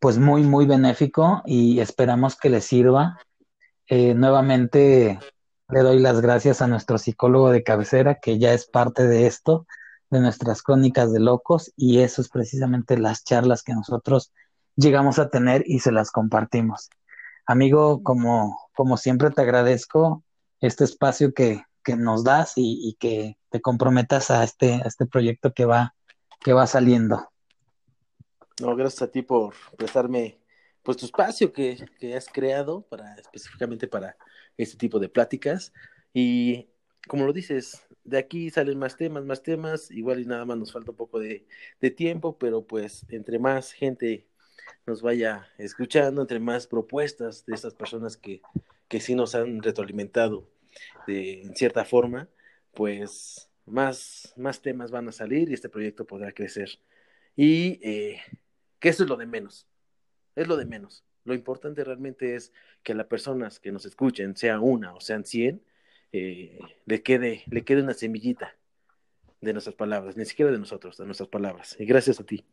pues 0.00 0.18
muy, 0.18 0.42
muy 0.42 0.66
benéfico 0.66 1.42
y 1.46 1.78
esperamos 1.78 2.36
que 2.36 2.50
les 2.50 2.64
sirva. 2.64 3.20
Eh, 3.86 4.14
nuevamente 4.14 5.20
le 5.68 5.80
doy 5.80 6.00
las 6.00 6.20
gracias 6.20 6.62
a 6.62 6.66
nuestro 6.66 6.98
psicólogo 6.98 7.50
de 7.50 7.62
cabecera 7.62 8.16
que 8.16 8.40
ya 8.40 8.54
es 8.54 8.66
parte 8.66 9.06
de 9.06 9.28
esto, 9.28 9.66
de 10.10 10.20
nuestras 10.20 10.62
crónicas 10.62 11.12
de 11.12 11.20
locos 11.20 11.72
y 11.76 12.00
eso 12.00 12.22
es 12.22 12.28
precisamente 12.28 12.98
las 12.98 13.22
charlas 13.22 13.62
que 13.62 13.74
nosotros 13.74 14.32
llegamos 14.74 15.20
a 15.20 15.28
tener 15.28 15.62
y 15.66 15.80
se 15.80 15.92
las 15.92 16.10
compartimos. 16.10 16.90
Amigo, 17.50 18.04
como, 18.04 18.70
como 18.76 18.96
siempre 18.96 19.28
te 19.30 19.42
agradezco 19.42 20.22
este 20.60 20.84
espacio 20.84 21.34
que, 21.34 21.64
que 21.82 21.96
nos 21.96 22.22
das 22.22 22.52
y, 22.54 22.78
y, 22.80 22.94
que 22.94 23.38
te 23.50 23.60
comprometas 23.60 24.30
a 24.30 24.44
este, 24.44 24.80
este 24.84 25.04
proyecto 25.04 25.52
que 25.52 25.64
va, 25.64 25.96
que 26.38 26.52
va 26.52 26.68
saliendo. 26.68 27.28
No, 28.60 28.76
gracias 28.76 29.02
a 29.02 29.10
ti 29.10 29.22
por 29.22 29.52
prestarme 29.76 30.38
pues 30.84 30.96
tu 30.96 31.06
espacio 31.06 31.52
que, 31.52 31.84
que 31.98 32.14
has 32.14 32.28
creado 32.28 32.82
para 32.82 33.16
específicamente 33.16 33.88
para 33.88 34.16
este 34.56 34.76
tipo 34.76 35.00
de 35.00 35.08
pláticas. 35.08 35.72
Y 36.14 36.68
como 37.08 37.26
lo 37.26 37.32
dices, 37.32 37.84
de 38.04 38.18
aquí 38.18 38.50
salen 38.50 38.78
más 38.78 38.96
temas, 38.96 39.24
más 39.24 39.42
temas, 39.42 39.90
igual 39.90 40.20
y 40.20 40.24
nada 40.24 40.44
más 40.44 40.56
nos 40.56 40.72
falta 40.72 40.92
un 40.92 40.96
poco 40.96 41.18
de, 41.18 41.48
de 41.80 41.90
tiempo, 41.90 42.38
pero 42.38 42.64
pues 42.64 43.04
entre 43.08 43.40
más 43.40 43.72
gente 43.72 44.29
nos 44.86 45.02
vaya 45.02 45.48
escuchando, 45.58 46.22
entre 46.22 46.40
más 46.40 46.66
propuestas 46.66 47.44
de 47.46 47.54
estas 47.54 47.74
personas 47.74 48.16
que, 48.16 48.42
que 48.88 49.00
sí 49.00 49.14
nos 49.14 49.34
han 49.34 49.62
retroalimentado 49.62 50.48
de, 51.06 51.42
en 51.42 51.54
cierta 51.54 51.84
forma, 51.84 52.28
pues 52.74 53.48
más, 53.66 54.32
más 54.36 54.62
temas 54.62 54.90
van 54.90 55.08
a 55.08 55.12
salir 55.12 55.50
y 55.50 55.54
este 55.54 55.68
proyecto 55.68 56.06
podrá 56.06 56.32
crecer. 56.32 56.70
Y 57.36 57.78
eh, 57.82 58.20
que 58.78 58.88
eso 58.88 59.04
es 59.04 59.08
lo 59.08 59.16
de 59.16 59.26
menos, 59.26 59.66
es 60.34 60.48
lo 60.48 60.56
de 60.56 60.66
menos. 60.66 61.04
Lo 61.24 61.34
importante 61.34 61.84
realmente 61.84 62.34
es 62.34 62.52
que 62.82 62.94
las 62.94 63.06
personas 63.06 63.60
que 63.60 63.72
nos 63.72 63.84
escuchen, 63.84 64.36
sea 64.36 64.60
una 64.60 64.94
o 64.94 65.00
sean 65.00 65.24
cien, 65.24 65.62
eh, 66.12 66.58
le, 66.86 67.02
quede, 67.02 67.44
le 67.50 67.62
quede 67.62 67.82
una 67.82 67.94
semillita 67.94 68.56
de 69.40 69.52
nuestras 69.52 69.76
palabras, 69.76 70.16
ni 70.16 70.24
siquiera 70.24 70.50
de 70.50 70.58
nosotros, 70.58 70.96
de 70.96 71.06
nuestras 71.06 71.28
palabras. 71.28 71.76
Y 71.78 71.84
gracias 71.84 72.20
a 72.20 72.24
ti. 72.24 72.44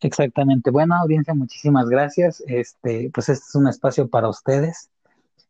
Exactamente. 0.00 0.70
Bueno, 0.70 0.94
audiencia, 0.94 1.34
muchísimas 1.34 1.88
gracias. 1.88 2.42
Este, 2.46 3.10
pues 3.12 3.28
este 3.28 3.44
es 3.48 3.54
un 3.54 3.68
espacio 3.68 4.08
para 4.08 4.28
ustedes. 4.28 4.90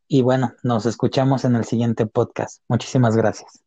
Y 0.09 0.23
bueno, 0.23 0.55
nos 0.65 0.87
escuchamos 0.87 1.45
en 1.45 1.55
el 1.55 1.65
siguiente 1.65 2.05
podcast. 2.07 2.63
Muchísimas 2.69 3.17
gracias. 3.17 3.63